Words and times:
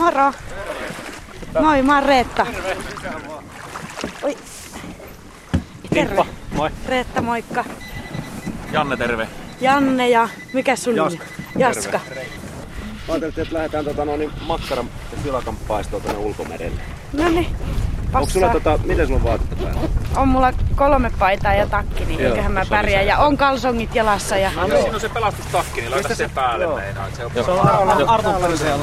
Moro. 0.00 0.32
Moi, 1.60 1.82
mä 1.82 1.94
oon 1.94 2.02
Reetta. 2.02 2.46
Oi. 4.22 4.36
Terve. 5.94 6.24
Moi. 6.52 6.70
Reetta, 6.86 7.22
moikka. 7.22 7.64
Janne, 8.72 8.96
terve. 8.96 9.28
Janne 9.60 10.08
ja 10.08 10.28
mikä 10.52 10.76
sun 10.76 10.96
Jaska. 10.96 11.24
nimi? 11.24 11.64
Jaska. 11.64 12.00
Mä 13.08 13.14
ajattelin, 13.14 13.34
että 13.46 13.54
lähdetään 13.54 13.84
tota, 13.84 14.04
no, 14.04 14.16
niin 14.16 14.32
makkaran 14.40 14.90
ja 15.12 15.18
silakan 15.22 15.56
paistoon 15.56 16.02
tuonne 16.02 16.20
ulkomerelle. 16.20 16.80
No 17.12 17.28
niin. 17.28 17.56
Onko 18.14 18.30
sulla 18.30 18.48
tota, 18.48 18.78
miten 18.84 19.06
sulla 19.06 19.18
on 19.18 19.24
vaatetta 19.24 19.56
päällä? 19.56 19.80
On 20.16 20.28
mulla 20.28 20.52
kolme 20.76 21.10
paitaa 21.18 21.54
ja 21.54 21.66
takki, 21.66 22.04
niin 22.04 22.20
Joo, 22.20 22.30
eiköhän 22.30 22.52
mä 22.52 22.64
se 22.64 22.70
pärjää. 22.70 23.02
se. 23.02 23.08
Ja 23.08 23.18
on 23.18 23.36
kalsongit 23.36 23.94
jalassa 23.94 24.36
ja... 24.36 24.50
No 24.56 24.66
niin, 24.66 24.78
siinä 24.80 24.94
on 24.94 25.00
se 25.00 25.08
pelastustakki, 25.08 25.80
niin 25.80 25.90
laita 25.90 26.14
sen 26.14 26.30
päälle 26.30 26.64
Joo. 26.64 26.76
meinaa. 26.76 27.06
että 27.06 27.16
Se 27.16 27.24
on 27.24 27.32
Se 27.44 27.50
on 27.50 28.80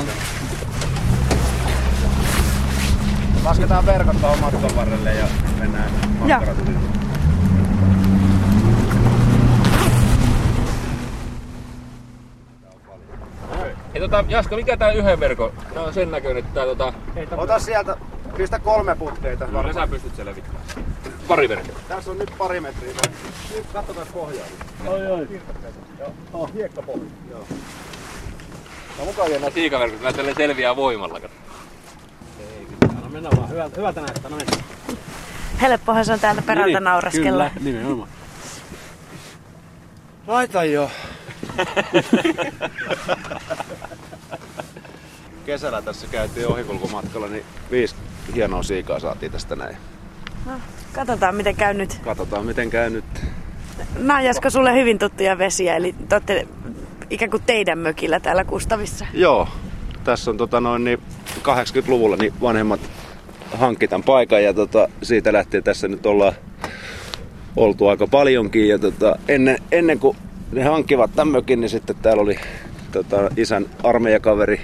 Lasketaan 3.48 3.86
verkot 3.86 4.22
tuohon 4.22 4.40
matkan 4.40 4.76
varrelle 4.76 5.14
ja 5.14 5.28
mennään 5.60 5.92
makkarat 6.20 6.58
yli. 6.60 6.78
Hei, 13.94 14.02
tota, 14.02 14.26
Jaska, 14.28 14.56
mikä 14.56 14.78
tää 14.78 14.92
yhden 14.92 15.20
verkon? 15.20 15.52
Tää 15.74 15.84
on 15.84 15.94
sen 15.94 16.12
näköinen, 16.12 16.38
että 16.38 16.54
tää 16.54 16.66
tota... 16.66 16.94
Ota 17.38 17.60
sieltä, 17.60 17.98
pistä 18.38 18.60
kolme 18.60 18.96
putkeita. 18.96 19.46
Kyllä 19.46 19.74
sä 19.74 19.88
pystyt 19.88 20.16
selvittämään. 20.16 20.64
Pari 21.28 21.50
verkkoa. 21.50 21.80
Tässä 21.88 22.12
on 22.12 22.18
nyt 22.18 22.32
pari 22.38 22.60
metriä. 22.60 22.94
Nyt 23.56 23.66
katsotaan 23.74 24.08
pohjaa. 24.14 24.48
Oi 24.88 25.08
oi. 25.08 25.28
Joo. 26.00 26.14
Oh, 26.34 26.54
hiekkapohja. 26.54 27.10
Joo. 27.32 27.44
No 29.00 29.06
mukaan 29.06 29.30
vielä 29.30 29.50
siikaverkot, 29.50 30.16
tälleen 30.16 30.38
selviää 30.38 30.76
voimalla. 30.76 31.20
kato. 31.20 31.47
No 33.18 33.22
mennä 33.24 33.38
vaan, 33.42 33.50
hyvältä, 33.50 33.76
hyvältä 33.78 34.02
näyttää, 34.02 34.32
no 34.32 34.38
mennään. 34.38 34.64
Helppohan 35.62 36.06
se 36.06 36.14
on 36.14 36.20
täältä 36.20 36.42
perältä 36.42 36.80
naureskella. 36.80 37.50
Kyllä, 37.50 37.72
nimenomaan. 37.72 38.10
Laita 40.28 40.64
jo. 40.64 40.92
Kesällä 45.46 45.82
tässä 45.82 46.08
käytiin 46.08 46.48
ohikulkumatkalla, 46.48 47.28
niin 47.28 47.44
viisi 47.72 47.96
hienoa 48.36 48.64
siikaa 48.64 49.00
saatiin 49.00 49.32
tästä 49.32 49.56
näin. 49.56 49.78
No, 50.46 50.52
katsotaan 50.94 51.36
miten 51.36 51.56
käy 51.56 51.74
nyt. 51.74 52.00
Katsotaan 52.04 52.46
miten 52.46 52.70
käy 52.70 52.90
nyt. 52.90 53.06
Nämä 53.96 54.18
on 54.18 54.24
Jaska 54.24 54.50
sulle 54.50 54.74
hyvin 54.74 55.00
tuttuja 55.00 55.38
vesiä, 55.38 55.76
eli 55.76 55.96
te 56.10 56.16
olette 56.16 56.48
ikään 57.10 57.32
kuin 57.32 57.44
teidän 57.46 57.80
mökillä 57.80 58.20
täällä 58.20 58.44
Kustavissa. 58.44 59.06
Joo, 59.14 59.48
tässä 60.04 60.32
on 60.32 60.38
tota 60.38 60.62
noin 60.62 60.84
niin 60.84 61.02
80-luvulla 61.38 62.16
niin 62.16 62.34
vanhemmat 62.42 62.80
hankki 63.52 63.88
tämän 63.88 64.04
paikan 64.04 64.44
ja 64.44 64.54
tota, 64.54 64.90
siitä 65.02 65.34
lähtien 65.34 65.64
tässä 65.64 65.88
nyt 65.88 66.06
ollaan 66.06 66.34
oltu 67.56 67.88
aika 67.88 68.08
paljonkin. 68.08 68.68
Ja 68.68 68.80
tota, 68.80 69.16
ennen, 69.28 69.58
ennen 69.72 70.00
kuin 70.00 70.18
ne 70.52 70.64
hankkivat 70.64 71.12
tämän 71.16 71.28
mökin, 71.32 71.62
niin 71.62 71.70
sitten 71.70 71.96
täällä 72.02 72.24
oli 72.24 72.40
tota, 72.92 73.18
isän 73.38 73.66
armeijakaveri, 73.84 74.62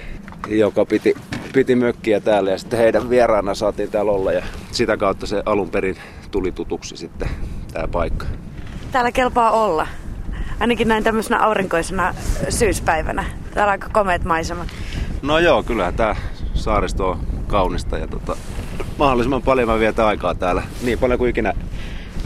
joka 0.47 0.85
piti, 0.85 1.13
piti 1.53 1.75
mökkiä 1.75 2.19
täällä 2.19 2.51
ja 2.51 2.57
sitten 2.57 2.79
heidän 2.79 3.09
vieraana 3.09 3.55
saatiin 3.55 3.91
täällä 3.91 4.11
olla 4.11 4.31
ja 4.31 4.43
sitä 4.71 4.97
kautta 4.97 5.27
se 5.27 5.43
alun 5.45 5.69
perin 5.69 5.97
tuli 6.31 6.51
tutuksi 6.51 6.97
sitten 6.97 7.29
tämä 7.73 7.87
paikka. 7.87 8.25
Täällä 8.91 9.11
kelpaa 9.11 9.51
olla. 9.51 9.87
Ainakin 10.59 10.87
näin 10.87 11.03
tämmöisenä 11.03 11.39
aurinkoisena 11.39 12.15
syyspäivänä. 12.49 13.25
Täällä 13.53 13.69
on 13.69 13.71
aika 13.71 13.89
komeet 13.89 14.23
maisemat. 14.23 14.67
No 15.21 15.39
joo, 15.39 15.63
kyllähän 15.63 15.93
tämä 15.93 16.15
saaristo 16.53 17.09
on 17.09 17.19
kaunista 17.47 17.97
ja 17.97 18.07
tota, 18.07 18.37
mahdollisimman 18.99 19.41
paljon 19.41 19.67
mä 19.67 19.79
vietän 19.79 20.05
aikaa 20.05 20.35
täällä. 20.35 20.63
Niin 20.81 20.99
paljon 20.99 21.19
kuin 21.19 21.29
ikinä 21.29 21.53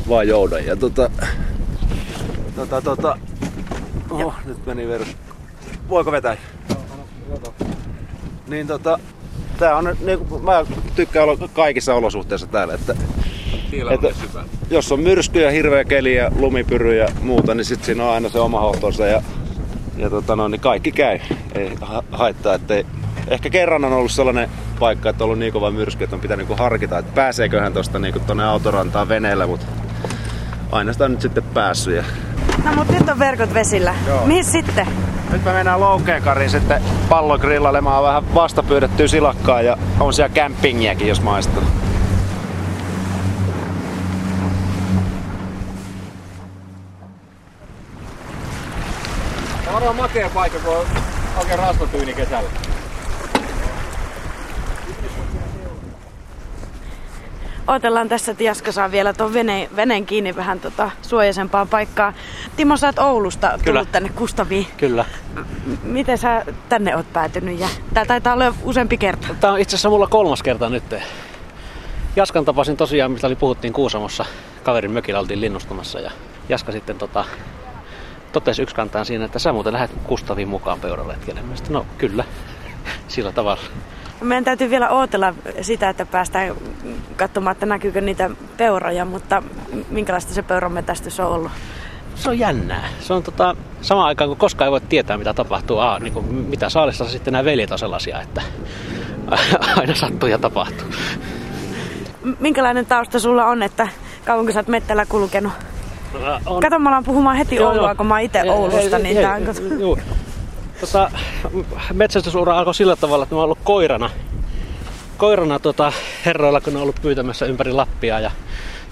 vaan 0.10 0.28
joudan. 0.28 0.66
Ja 0.66 0.76
tota, 0.76 1.10
tota, 2.56 2.82
tota, 2.82 3.18
oho, 4.10 4.34
nyt 4.46 4.66
meni 4.66 4.88
verus. 4.88 5.08
Voiko 5.90 6.12
vetää? 6.12 6.38
Niin 8.48 8.68
tota, 8.68 9.00
tää 9.60 9.76
on 9.76 9.96
niin 10.06 10.20
mä 10.44 10.66
tykkään 10.96 11.30
olla 11.30 11.48
kaikissa 11.54 11.94
olosuhteissa 11.96 12.48
täällä, 12.48 12.74
että 12.74 12.96
Että- 13.92 14.14
jos 14.70 14.92
on 14.92 15.00
myrskyjä, 15.00 15.52
hirveä 15.52 15.84
keli 15.84 16.16
ja 16.16 16.32
lumipyry 16.40 16.96
ja 16.98 17.08
muuta, 17.22 17.56
niin 17.56 17.66
sit 17.66 17.84
siinä 17.84 18.04
on 18.04 18.14
aina 18.14 18.30
se 18.30 18.40
oma 18.40 18.60
hohtonsa 18.60 19.06
ja, 19.06 19.22
ja 19.98 20.10
tota 20.10 20.36
no, 20.36 20.48
niin 20.48 20.62
kaikki 20.62 20.92
käy. 20.92 21.20
Ei 21.56 21.72
ha- 21.82 22.04
haittaa, 22.12 22.54
ettei... 22.56 22.86
Ehkä 23.28 23.50
kerran 23.50 23.86
on 23.86 23.94
ollut 23.94 24.12
sellainen 24.12 24.50
paikka, 24.80 25.10
että 25.10 25.24
on 25.24 25.26
ollut 25.26 25.40
niin 25.40 25.54
kova 25.54 25.72
myrsky, 25.72 26.04
että 26.04 26.16
on 26.16 26.20
pitänyt 26.22 26.48
niinku 26.48 26.64
harkita, 26.64 26.98
että 26.98 27.12
pääseeköhän 27.16 27.74
tosta 27.74 28.00
niinku 28.00 28.20
tonne 28.20 28.44
autorantaan 28.44 29.10
veneellä, 29.10 29.48
mutta 29.48 29.66
aina 30.72 30.94
sitä 30.94 31.06
on 31.06 31.12
nyt 31.12 31.22
sitten 31.22 31.44
päässyt. 31.44 31.96
Ja... 31.96 32.04
No 32.64 32.76
mut 32.76 32.90
nyt 32.90 33.10
on 33.10 33.20
verkot 33.20 33.54
vesillä. 33.54 33.96
Joo. 34.08 34.26
Mihin 34.26 34.46
sitten? 34.46 34.88
Nyt 35.32 35.46
me 35.46 35.54
mennään 35.54 35.80
Loukeenkariin 35.80 36.50
sitten 36.50 36.82
pallogrillailemaan 37.10 38.04
vähän 38.04 38.36
vastapyydettyä 38.36 39.08
silakkaa 39.08 39.62
ja 39.62 39.78
on 40.00 40.14
siellä 40.14 40.36
campingiäkin, 40.36 41.08
jos 41.08 41.22
maistuu. 41.22 41.64
Tää 49.64 49.68
on 49.68 49.74
varmaan 49.74 49.96
makea 49.96 50.30
paikka, 50.30 50.60
kun 50.60 50.78
on 50.78 50.86
oikein 51.38 51.60
rasvatyyni 51.60 52.14
kesällä. 52.14 52.50
Odotellaan 57.68 58.10
tässä, 58.10 58.32
että 58.32 58.44
Jaska 58.44 58.72
saa 58.72 58.92
vielä 58.92 59.14
tuon 59.14 59.34
veneen, 59.34 59.70
veneen 59.76 60.06
kiinni 60.06 60.36
vähän 60.36 60.60
tota 60.60 60.92
suojaisempaan 61.02 61.68
paikkaan. 61.68 62.14
Timo, 62.56 62.78
sä 62.78 62.88
oot 62.88 63.00
Oulusta 63.00 63.48
tullut 63.48 63.64
Kyllä. 63.64 63.86
tänne 63.86 64.10
Kustaviin. 64.10 64.68
Kyllä. 64.78 65.06
M- 65.36 65.74
miten 65.84 66.18
sä 66.18 66.46
tänne 66.70 66.96
oot 66.96 67.14
päätynyt? 67.14 67.60
Ja 67.60 67.68
tää 67.94 68.06
taitaa 68.06 68.34
olla 68.34 68.54
useampi 68.64 68.98
kerta. 68.98 69.28
Tää 69.40 69.52
on 69.52 69.60
itse 69.60 69.76
asiassa 69.76 69.90
mulla 69.90 70.08
kolmas 70.08 70.44
kerta 70.44 70.70
nyt. 70.70 70.84
Jaskan 72.16 72.46
tapasin 72.46 72.78
tosiaan, 72.78 73.12
mistä 73.12 73.28
oli 73.28 73.36
puhuttiin 73.36 73.74
Kuusamossa. 73.74 74.26
Kaverin 74.64 74.92
mökillä 74.92 75.20
oltiin 75.20 75.42
linnustamassa 75.42 76.00
ja 76.00 76.12
Jaska 76.50 76.72
sitten 76.72 76.98
tota, 76.98 77.26
totesi 78.32 78.62
yksi 78.62 78.76
kantaan 78.76 79.06
siinä, 79.06 79.26
että 79.26 79.40
sä 79.40 79.54
muuten 79.54 79.74
lähdet 79.74 79.92
Kustaviin 80.04 80.48
mukaan. 80.48 80.80
Mä 80.80 81.56
sanoin, 81.56 81.58
no 81.70 81.86
kyllä, 81.98 82.24
sillä 83.08 83.32
tavalla. 83.32 83.62
Meidän 84.22 84.44
täytyy 84.44 84.70
vielä 84.70 84.90
ootella 84.90 85.34
sitä, 85.62 85.90
että 85.90 86.06
päästään 86.06 86.56
katsomaan, 87.16 87.52
että 87.52 87.66
näkyykö 87.66 88.02
niitä 88.02 88.30
peuroja, 88.58 89.06
mutta 89.06 89.44
minkälaista 89.90 90.34
se 90.34 90.42
peuranmetästys 90.42 91.20
on 91.20 91.28
ollut? 91.28 91.52
Se 92.16 92.30
on 92.30 92.40
jännää. 92.40 92.88
Se 93.00 93.14
on 93.14 93.24
tota, 93.24 93.56
samaan 93.82 94.08
aikaan, 94.08 94.28
kun 94.28 94.38
koskaan 94.38 94.68
ei 94.68 94.72
voi 94.72 94.82
tietää, 94.82 95.18
mitä 95.18 95.34
tapahtuu. 95.34 95.78
Aa, 95.78 96.00
niin 96.00 96.14
kuin, 96.14 96.26
mitä 96.26 96.70
saalissa 96.70 97.06
sitten 97.06 97.32
nämä 97.32 97.46
veljet 97.46 97.72
on 97.72 97.80
sellaisia, 97.80 98.22
että 98.22 98.42
aina 99.80 99.96
sattuu 99.96 100.30
ja 100.30 100.38
tapahtuu. 100.38 100.88
Minkälainen 102.40 102.86
tausta 102.86 103.20
sulla 103.20 103.46
on, 103.46 103.64
että 103.64 103.88
kauanko 104.26 104.52
sä 104.52 104.60
oot 104.60 104.68
mettällä 104.68 105.06
kulkenut? 105.06 105.54
On, 106.46 106.62
Kato, 106.62 106.80
mä 106.80 106.90
alan 106.90 107.04
puhumaan 107.04 107.36
heti 107.36 107.56
Joo, 107.56 107.70
Oulua, 107.70 107.88
joo. 107.88 107.96
kun 107.96 108.08
mä 108.08 108.14
oon 108.14 108.22
itse 108.22 108.52
Oulusta, 108.52 108.98
ei, 108.98 109.04
niin 109.04 109.18
ei, 109.18 109.24
tää 109.24 109.34
on... 109.34 109.98
Tota, 110.80 111.12
metsästysura 111.94 112.58
alkoi 112.58 112.76
sillä 112.76 112.96
tavalla, 112.96 113.24
että 113.24 113.36
mä 113.36 113.40
oon 113.40 113.46
ollut 113.46 113.60
koirana, 113.64 114.10
koirana 115.18 115.60
tota, 115.60 115.94
herroilla, 116.26 116.62
kun 116.62 116.76
on 116.76 116.82
ollut 116.82 117.02
pyytämässä 117.02 117.46
ympäri 117.46 117.72
Lappia 117.72 118.20
ja 118.20 118.32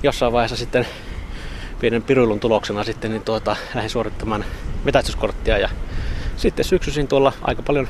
jossain 0.04 0.34
vaiheessa 0.34 0.56
sitten 0.56 0.88
pienen 1.80 2.04
piruilun 2.04 2.40
tuloksena 2.40 2.84
sitten 2.84 3.12
niin 3.12 3.22
tuota, 3.22 3.56
lähdin 3.76 3.90
suorittamaan 3.90 4.46
metästyskorttia 4.84 5.58
ja 5.58 5.70
sitten 6.38 6.66
syksyisin 6.66 7.08
tuolla 7.08 7.34
aika 7.42 7.62
paljon 7.62 7.88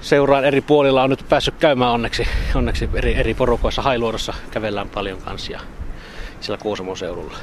seuraan. 0.00 0.44
Eri 0.44 0.60
puolilla 0.60 1.02
on 1.02 1.10
nyt 1.10 1.24
päässyt 1.28 1.54
käymään 1.58 1.92
onneksi, 1.92 2.28
onneksi 2.54 2.88
eri, 2.94 3.14
eri 3.14 3.34
porukoissa. 3.34 3.82
Hailuodossa 3.82 4.34
kävellään 4.50 4.88
paljon 4.88 5.18
kanssa 5.18 5.52
ja 5.52 5.60
siellä 6.40 6.62
Kuusamon 6.62 6.96
seudulla. 6.96 7.36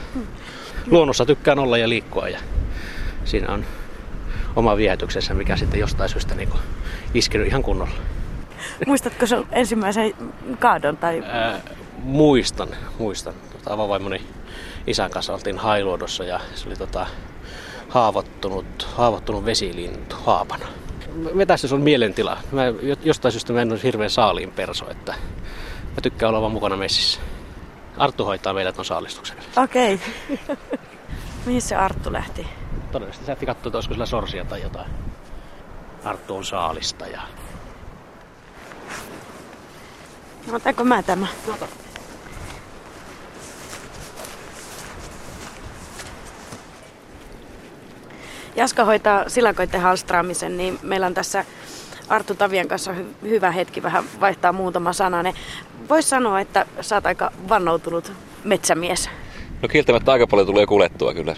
Luonnossa 0.87 1.25
tykkään 1.25 1.59
olla 1.59 1.77
ja 1.77 1.89
liikkua 1.89 2.29
ja 2.29 2.39
siinä 3.25 3.53
on 3.53 3.65
oma 4.55 4.77
viehätyksensä, 4.77 5.33
mikä 5.33 5.57
sitten 5.57 5.79
jostain 5.79 6.09
syystä 6.09 6.35
niin 6.35 6.49
iskenyt 7.13 7.47
ihan 7.47 7.63
kunnolla. 7.63 7.93
Muistatko 8.87 9.27
sun 9.27 9.47
ensimmäisen 9.51 10.13
kaadon? 10.59 10.97
Tai... 10.97 11.23
Ää, 11.25 11.59
muistan, 11.97 12.67
muistan. 12.99 13.33
Tota, 13.51 13.73
avavaimoni 13.73 14.21
isän 14.87 15.11
kanssa 15.11 15.33
oltiin 15.33 15.57
Hailuodossa 15.57 16.23
ja 16.23 16.39
se 16.55 16.67
oli 16.67 16.75
tota, 16.75 17.07
haavoittunut, 17.89 18.87
haavoittunut 18.95 19.45
vesilintu 19.45 20.15
haapana. 20.23 20.65
Metästys 21.33 21.73
on 21.73 21.81
mielentila. 21.81 22.37
Mä, 22.51 22.65
jo- 22.65 22.95
jostain 23.03 23.31
syystä 23.31 23.53
mä 23.53 23.61
en 23.61 23.71
ole 23.71 23.79
hirveän 23.83 24.09
saaliin 24.09 24.51
perso, 24.51 24.91
että 24.91 25.11
mä 25.89 26.01
tykkään 26.01 26.29
olla 26.29 26.41
vaan 26.41 26.51
mukana 26.51 26.77
messissä. 26.77 27.19
Arttu 27.97 28.25
hoitaa 28.25 28.53
meidät 28.53 28.79
on 28.79 28.85
saalistuksen. 28.85 29.37
Okei. 29.63 29.99
Mihin 31.45 31.61
se 31.61 31.75
Arttu 31.75 32.13
lähti? 32.13 32.47
Todennäköisesti 32.91 33.25
sä 33.25 33.35
katsoa, 33.45 33.69
että 33.69 33.77
olisiko 33.77 33.93
sillä 33.93 34.05
sorsia 34.05 34.45
tai 34.45 34.61
jotain. 34.61 34.91
Arttu 36.03 36.35
on 36.35 36.45
saalista 36.45 37.07
ja 37.07 37.21
No, 40.47 40.55
otanko 40.55 40.83
mä 40.83 41.03
tämä? 41.03 41.27
Jaska 48.55 48.83
hoitaa 48.85 49.29
silakoiden 49.29 49.81
halstraamisen, 49.81 50.57
niin 50.57 50.79
meillä 50.83 51.05
on 51.07 51.13
tässä 51.13 51.45
Arttu 52.09 52.35
Tavian 52.35 52.67
kanssa 52.67 52.91
hy- 52.93 53.27
hyvä 53.29 53.51
hetki 53.51 53.83
vähän 53.83 54.03
vaihtaa 54.19 54.53
muutama 54.53 54.93
sananen. 54.93 55.33
Voisi 55.89 56.09
sanoa, 56.09 56.39
että 56.39 56.65
sä 56.81 56.95
oot 56.95 57.05
aika 57.05 57.31
vannoutunut 57.49 58.11
metsämies. 58.43 59.09
No 59.61 59.67
kieltämättä 59.67 60.11
aika 60.11 60.27
paljon 60.27 60.47
tulee 60.47 60.65
kulettua 60.65 61.13
kyllä 61.13 61.35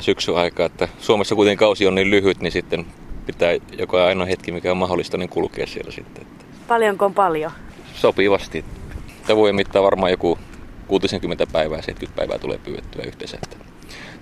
syksyn 0.00 0.36
aikaa, 0.36 0.66
että 0.66 0.88
Suomessa 0.98 1.34
kuitenkin 1.34 1.58
kausi 1.58 1.86
on 1.86 1.94
niin 1.94 2.10
lyhyt, 2.10 2.40
niin 2.40 2.52
sitten 2.52 2.86
pitää 3.26 3.50
joka 3.78 4.04
ainoa 4.04 4.26
hetki, 4.26 4.52
mikä 4.52 4.70
on 4.70 4.76
mahdollista, 4.76 5.16
niin 5.16 5.28
kulkea 5.28 5.66
siellä 5.66 5.90
sitten. 5.90 6.26
Paljonko 6.68 7.04
on 7.04 7.14
paljon? 7.14 7.52
sopivasti. 8.00 8.64
Tavojen 9.26 9.56
mittaan 9.56 9.84
varmaan 9.84 10.10
joku 10.10 10.38
60 10.86 11.46
päivää, 11.52 11.82
70 11.82 12.16
päivää 12.16 12.38
tulee 12.38 12.58
pyydettyä 12.58 13.02
yhteensä. 13.06 13.38
Että 13.42 13.56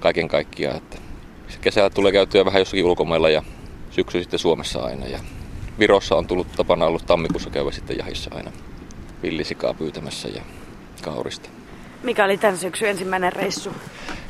kaiken 0.01 0.29
kaikkiaan. 0.29 0.77
Että 0.77 0.99
kesällä 1.61 1.91
tulee 1.91 2.13
käytyä 2.13 2.45
vähän 2.45 2.61
jossakin 2.61 2.85
ulkomailla 2.85 3.31
ja 3.31 3.43
syksy 3.91 4.23
sitten 4.23 4.39
Suomessa 4.39 4.81
aina. 4.85 5.07
Ja 5.07 5.19
Virossa 5.79 6.17
on 6.17 6.27
tullut 6.27 6.53
tapana 6.57 6.87
ollut 6.87 7.07
tammikuussa 7.07 7.51
käydä 7.51 7.71
sitten 7.71 7.99
jahissa 7.99 8.31
aina 8.35 8.53
villisikaa 9.23 9.75
pyytämässä 9.75 10.29
ja 10.29 10.43
kaurista. 11.03 11.49
Mikä 12.03 12.25
oli 12.25 12.39
tämän 12.39 12.59
syksyn 12.59 12.89
ensimmäinen 12.89 13.33
reissu? 13.33 13.71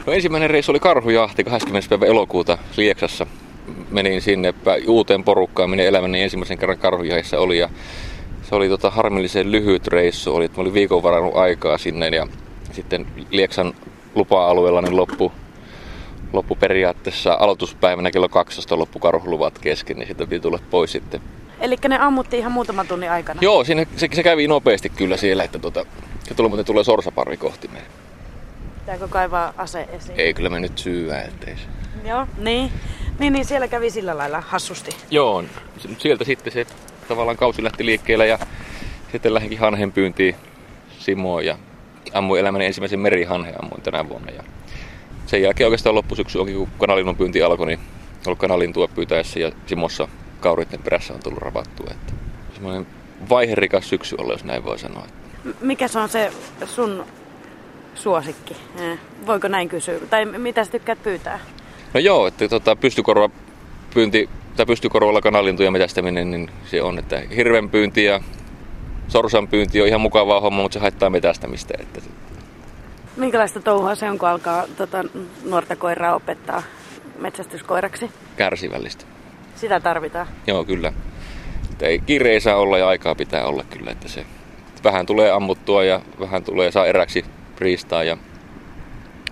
No 0.07 0.13
ensimmäinen 0.13 0.51
reissu 0.51 0.73
oli 0.73 0.81
karhujahti 0.81 1.45
20. 1.45 1.89
päivä 1.89 2.07
elokuuta 2.07 2.59
Lieksassa. 2.77 3.27
Menin 3.91 4.23
sinne 4.23 4.55
uuteen 4.89 5.25
porukkaan, 5.25 5.71
minä 5.71 5.83
elämäni 5.83 6.23
ensimmäisen 6.23 6.59
kerran 6.59 6.79
karhujahissa 6.79 7.39
oli 7.39 7.59
ja 7.59 7.69
se 8.43 8.55
oli 8.55 8.69
tota 8.69 8.91
harmillisen 8.91 9.53
lyhyt 9.53 9.87
reissu. 9.87 10.35
Oli, 10.35 10.45
että 10.45 10.59
mä 10.59 10.63
olin 10.63 10.75
viikon 10.75 11.03
varannut 11.03 11.37
aikaa 11.37 11.79
sinne 11.79 12.09
ja 12.09 12.27
sitten 12.73 13.07
Lieksan 13.31 13.75
lupa-alueella 14.15 14.83
niin 14.83 14.97
loppu, 14.97 15.33
loppu 16.33 16.55
periaatteessa 16.55 17.37
aloituspäivänä 17.41 18.11
kello 18.11 18.29
12 18.29 18.79
loppu 18.79 18.99
karhuluvat 18.99 19.59
kesken, 19.59 19.97
niin 19.97 20.07
sitten 20.07 20.29
piti 20.29 20.41
tulla 20.41 20.59
pois 20.71 20.93
sitten. 20.93 21.21
Eli 21.61 21.77
ne 21.89 21.99
ammuttiin 21.99 22.41
ihan 22.41 22.53
muutaman 22.53 22.89
tunnin 22.89 23.11
aikana. 23.11 23.41
Joo, 23.43 23.65
siinä, 23.65 23.87
se, 23.97 24.09
se 24.13 24.23
kävi 24.23 24.49
nopeasti 24.49 24.89
kyllä 24.89 25.17
siellä, 25.17 25.45
että 25.45 25.59
tota, 25.59 25.87
se 26.29 26.35
tuli, 26.35 26.49
muuten 26.49 26.67
tulee 26.67 26.85
sorsaparvi 26.85 27.37
kohti 27.37 27.69
meidän. 27.69 28.06
Pitääkö 28.87 29.09
kaivaa 29.09 29.53
ase 29.57 29.89
esiin? 29.93 30.21
Ei 30.21 30.35
kyllä 30.35 30.51
me 30.51 30.61
nyt 30.61 30.79
syyä, 30.79 31.23
ettei 31.23 31.57
se. 31.57 31.63
Joo, 32.09 32.27
niin. 32.39 32.73
Niin, 33.19 33.33
niin 33.33 33.45
siellä 33.45 33.69
kävi 33.69 33.91
sillä 33.91 34.19
lailla 34.19 34.41
hassusti. 34.41 34.91
Joo, 35.11 35.45
sieltä 35.99 36.25
sitten 36.25 36.53
se 36.53 36.67
tavallaan 37.09 37.37
kausi 37.37 37.65
lähti 37.65 37.87
liikkeelle 37.87 38.27
ja 38.27 38.39
sitten 39.13 39.35
lähdinkin 39.35 39.59
hanhen 39.59 39.93
pyyntiin 39.93 40.37
Simoon 40.99 41.47
ja 41.47 41.59
ammuin 42.13 42.41
elämäni 42.41 42.67
ensimmäisen 42.67 43.01
merihanhen 43.01 43.55
ammuin 43.63 43.83
tänä 43.83 44.09
vuonna. 44.09 44.33
Ja 44.33 44.43
sen 45.27 45.43
jälkeen 45.43 45.67
oikeastaan 45.67 45.95
loppusyksy 45.95 46.39
onkin, 46.39 46.57
kun 46.57 46.69
kanalin 46.79 47.17
pyynti 47.17 47.43
alkoi, 47.43 47.67
niin 47.67 47.81
ollut 48.27 48.39
kanalin 48.39 48.73
tuo 48.73 48.89
pyytäessä 48.89 49.41
ja 49.41 49.53
Simossa 49.67 50.09
kauritten 50.41 50.83
perässä 50.83 51.15
on 51.15 51.21
tullut 51.23 51.43
ravattua. 51.43 51.91
Että 51.91 52.13
semmoinen 52.55 52.87
vaiherikas 53.29 53.89
syksy 53.89 54.17
olla, 54.19 54.33
jos 54.33 54.45
näin 54.45 54.65
voi 54.65 54.79
sanoa. 54.79 55.07
M- 55.45 55.51
mikä 55.61 55.89
se 55.89 55.99
on 55.99 56.09
se 56.09 56.33
sun 56.67 57.05
suosikki? 57.97 58.57
Eh, 58.81 58.99
Voiko 59.27 59.49
näin 59.49 59.69
kysyä? 59.69 59.99
Tai 60.11 60.25
mitä 60.25 60.65
sä 60.65 60.71
tykkäät 60.71 61.03
pyytää? 61.03 61.39
No 61.95 62.01
joo, 62.01 62.27
että 62.27 62.49
tota, 62.49 62.77
pystykorva 62.77 63.31
pyynti, 63.95 64.29
tai 64.57 64.67
pystykorvalla 64.67 65.21
kanalintuja 65.21 65.71
metästäminen, 65.71 66.31
niin 66.31 66.51
se 66.67 66.83
on, 66.83 66.99
että 66.99 67.23
hirven 67.37 67.71
pyynti 67.71 68.05
ja 68.05 68.21
sorsan 69.09 69.49
pyynti 69.49 69.83
on 69.83 69.89
ihan 69.89 70.01
mukavaa 70.01 70.41
homma, 70.41 70.63
mutta 70.63 70.75
se 70.75 70.81
haittaa 70.81 71.11
metästämistä. 71.11 71.75
Että 71.81 72.01
Minkälaista 73.17 73.61
touhua 73.61 73.95
se 73.95 74.11
on, 74.11 74.19
kun 74.19 74.29
alkaa 74.29 74.65
tota, 74.77 75.05
nuorta 75.45 75.77
koiraa 75.77 76.15
opettaa 76.15 76.63
metsästyskoiraksi? 77.19 78.11
kärsivällistä. 78.37 79.05
Sitä 79.57 79.81
tarvitaan. 79.81 80.27
Joo, 80.47 80.65
kyllä. 80.65 80.93
Että 81.73 81.87
ei, 81.87 81.99
kiire 81.99 82.31
ei 82.33 82.41
saa 82.41 82.57
olla 82.57 82.79
ja 82.79 82.89
aikaa 82.89 83.15
pitää 83.15 83.47
olla 83.47 83.65
kyllä, 83.71 83.91
että 83.91 84.09
se 84.09 84.25
vähän 84.85 85.07
tulee 85.07 85.31
ammuttua 85.31 85.85
ja 85.85 86.01
vähän 86.21 86.45
tulee 86.45 86.73
saa 86.73 86.87
eräksi 86.87 87.25
riistaa, 87.59 88.05
ja, 88.05 88.17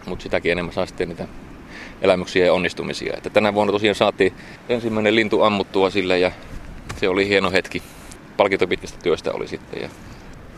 mutta 0.07 0.23
sitäkin 0.23 0.53
enemmän 0.53 0.75
saa 0.75 0.87
sitten 0.87 1.09
niitä 1.09 1.29
elämyksiä 2.03 2.47
ja 2.47 2.53
onnistumisia. 2.53 3.15
Että 3.17 3.31
tänä 3.31 3.55
vuonna 3.55 3.73
tosiaan 3.73 3.95
saatiin 3.95 4.33
ensimmäinen 4.69 5.15
lintu 5.15 5.43
ammuttua 5.43 5.91
sille 5.91 6.19
ja 6.19 6.31
se 6.97 7.09
oli 7.09 7.29
hieno 7.29 7.51
hetki. 7.51 7.83
Palkinto 8.37 8.67
pitkästä 8.67 8.99
työstä 9.03 9.33
oli 9.33 9.49
sitten. 9.49 9.83
Ja 9.83 9.89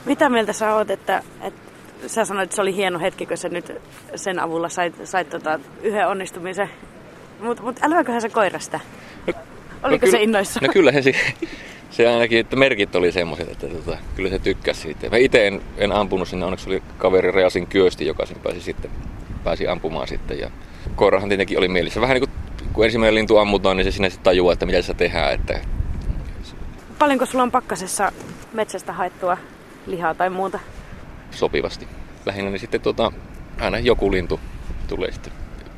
Mitä 0.05 0.29
mieltä 0.29 0.53
sä 0.53 0.75
oot, 0.75 0.91
että, 0.91 1.23
että 1.41 1.61
sä 2.07 2.25
sanoit, 2.25 2.45
että 2.45 2.57
se 2.57 2.63
oli 2.63 2.77
hieno 2.77 2.99
hetki, 2.99 3.27
kun 3.27 3.37
sä 3.37 3.49
nyt 3.49 3.73
sen 4.15 4.39
avulla 4.39 4.69
sait, 4.69 4.95
sait 5.05 5.31
tota, 5.31 5.61
yhden 5.83 6.09
onnistumisen. 6.09 6.71
Mutta 7.41 7.63
mut 7.63 7.77
älyäköhän 7.83 8.23
se 8.23 8.29
koirasta? 8.29 8.81
Oliko 9.83 10.07
no 10.07 10.11
se 10.11 10.17
kyllä- 10.17 10.23
innoissa? 10.23 10.61
No 10.63 10.69
kyllä 10.73 10.93
se, 10.93 11.03
si- 11.03 11.15
se 11.91 12.09
ainakin, 12.09 12.39
että 12.39 12.57
merkit 12.57 12.95
oli 12.95 13.13
semmoiset, 13.13 13.51
että 13.51 13.69
tota, 13.69 13.99
kyllä 14.17 14.31
se 14.31 14.39
tykkäsi 14.39 14.81
siitä. 14.81 15.11
Mä 15.11 15.17
itse 15.17 15.47
en, 15.47 15.63
en 15.77 15.93
ampunut 15.93 16.29
sinne, 16.29 16.45
onneksi 16.45 16.71
oli 16.71 16.83
kaveri 16.99 17.31
Reasin 17.31 17.67
Kyösti, 17.67 18.07
joka 18.07 18.27
sen 18.27 18.41
pääsi 18.43 18.61
sitten 18.61 18.91
pääsi 19.45 19.69
ampumaan 19.69 20.09
sitten. 20.09 20.39
Ja 20.39 20.51
koirahan 20.97 21.29
tietenkin 21.29 21.59
oli 21.59 21.69
mielessä. 21.69 22.01
Vähän 22.01 22.15
niin 22.15 22.29
kuin 22.29 22.37
kun 22.73 22.85
ensimmäinen 22.85 23.15
lintu 23.15 23.37
ammutaan, 23.37 23.77
niin 23.77 23.85
se 23.85 23.91
sinne 23.91 24.11
sitten 24.11 24.25
tajuaa, 24.25 24.53
että 24.53 24.67
mitä 24.67 24.83
se 24.83 24.95
tehdään. 24.95 25.35
Että 25.35 25.61
Paljonko 26.99 27.27
sulla 27.27 27.43
on 27.43 27.51
pakkasessa 27.51 28.13
metsästä 28.53 28.93
haettua 28.93 29.39
lihaa 29.87 30.15
tai 30.15 30.31
muuta? 30.31 30.59
sopivasti. 31.31 31.89
Lähinnä 32.27 32.51
niin 32.51 32.61
sitten 32.61 32.81
tota, 32.81 33.13
aina 33.61 33.79
joku 33.79 34.13
lintu 34.13 34.41
tulee 34.89 35.13
sitten. 35.13 35.33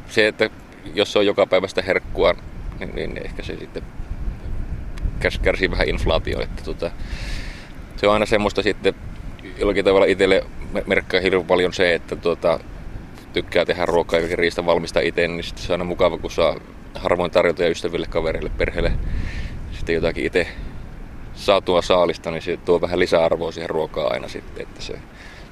Se, 0.09 0.29
että 0.29 0.51
jos 0.95 1.13
se 1.13 1.19
on 1.19 1.27
joka 1.27 1.47
päivästä 1.47 1.83
herkkua, 1.83 2.35
niin, 2.79 2.95
niin 2.95 3.25
ehkä 3.25 3.43
se 3.43 3.57
sitten 3.57 3.83
kärsii 5.43 5.71
vähän 5.71 5.89
inflaatio. 5.89 6.41
Että 6.41 6.63
tota, 6.63 6.91
se 7.97 8.07
on 8.07 8.13
aina 8.13 8.27
semmoista 8.27 8.63
sitten, 8.63 8.95
jollakin 9.59 9.85
tavalla 9.85 10.07
itselle 10.07 10.45
mer- 10.73 10.85
merkkaa 10.87 11.21
hirveän 11.21 11.47
paljon 11.47 11.73
se, 11.73 11.95
että 11.95 12.17
tota, 12.17 12.61
tykkää 13.33 13.65
tehdä 13.65 13.87
ruokaa 13.87 14.21
ja 14.21 14.37
riistä 14.37 14.67
valmistaa 14.67 15.03
itse, 15.03 15.29
niin 15.29 15.45
sitten 15.45 15.65
se 15.65 15.73
on 15.73 15.75
aina 15.75 15.89
mukava, 15.89 16.19
kun 16.19 16.31
saa 16.31 16.57
harvoin 16.95 17.31
tarjota 17.31 17.63
ja 17.63 17.69
ystäville, 17.71 18.07
kavereille, 18.07 18.51
perheelle 18.59 18.93
sitten 19.73 19.95
jotakin 19.95 20.27
itse 20.27 20.47
saatua 21.35 21.83
saalista, 21.83 22.31
niin 22.31 22.43
se 22.43 22.57
tuo 22.57 22.81
vähän 22.81 22.99
lisäarvoa 22.99 23.53
siihen 23.53 23.71
ruokaan 23.71 24.13
aina 24.13 24.29
sitten, 24.29 24.63
että 24.63 24.83
se 24.83 24.99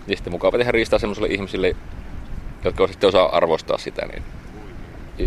ja 0.09 0.17
sitten 0.17 0.33
mukava 0.33 0.59
tehdä 0.59 0.73
riistaa 0.73 0.99
semmoisille 0.99 1.29
ihmisille, 1.29 1.77
jotka 2.65 2.87
sitten 2.87 3.09
osaa 3.09 3.37
arvostaa 3.37 3.79
sitä, 3.79 4.07
niin 4.07 4.23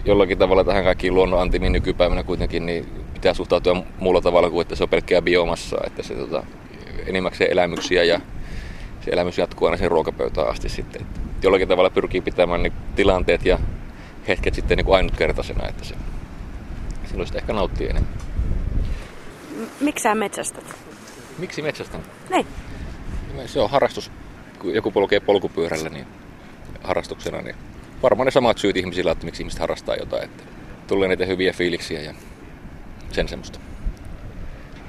jollakin 0.05 0.37
tavalla 0.37 0.63
tähän 0.63 0.83
kaikkiin 0.83 1.15
luonnon 1.15 1.41
antimiin 1.41 1.71
nykypäivänä 1.71 2.23
kuitenkin 2.23 2.65
niin 2.65 2.85
pitää 3.19 3.33
suhtautua 3.33 3.83
muulla 3.99 4.21
tavalla 4.21 4.49
kuin, 4.49 4.61
että 4.61 4.75
se 4.75 4.83
on 4.83 4.89
pelkkää 4.89 5.21
biomassaa, 5.21 5.83
että 5.87 6.03
se 6.03 6.15
tota, 6.15 6.43
enimmäkseen 7.05 7.51
elämyksiä 7.51 8.03
ja 8.03 8.21
se 9.05 9.11
elämys 9.11 9.37
jatkuu 9.37 9.67
aina 9.67 9.77
sen 9.77 9.91
ruokapöytään 9.91 10.49
asti 10.49 10.69
sitten. 10.69 11.01
Että 11.01 11.19
jollakin 11.43 11.67
tavalla 11.67 11.89
pyrkii 11.89 12.21
pitämään 12.21 12.63
niin 12.63 12.73
tilanteet 12.95 13.45
ja 13.45 13.59
hetket 14.27 14.53
sitten 14.53 14.77
niin 14.77 14.85
kuin 14.85 14.95
ainutkertaisena, 14.95 15.67
että 15.67 15.85
se 15.85 15.95
silloin 17.05 17.27
sitä 17.27 17.39
ehkä 17.39 17.53
nauttii 17.53 17.89
enemmän. 17.89 18.13
M- 19.57 19.83
miksi 19.85 20.03
sä 20.03 20.15
metsästät? 20.15 20.75
Miksi 21.37 21.61
metsästän? 21.61 22.01
Niin. 22.29 22.45
Se 23.45 23.59
on 23.59 23.69
harrastus, 23.69 24.11
kun 24.59 24.73
joku 24.73 24.91
polkee 24.91 25.19
polkupyörällä 25.19 25.89
niin 25.89 26.07
harrastuksena, 26.83 27.41
niin 27.41 27.55
varmaan 28.03 28.25
ne 28.25 28.31
samat 28.31 28.57
syyt 28.57 28.77
ihmisillä, 28.77 29.11
että 29.11 29.25
miksi 29.25 29.43
ihmiset 29.43 29.59
harrastaa 29.59 29.95
jotain. 29.95 30.23
Että 30.23 30.43
tulee 30.87 31.07
niitä 31.07 31.25
hyviä 31.25 31.53
fiiliksiä 31.53 32.01
ja 32.01 32.13
sen 33.11 33.27
semmoista. 33.27 33.59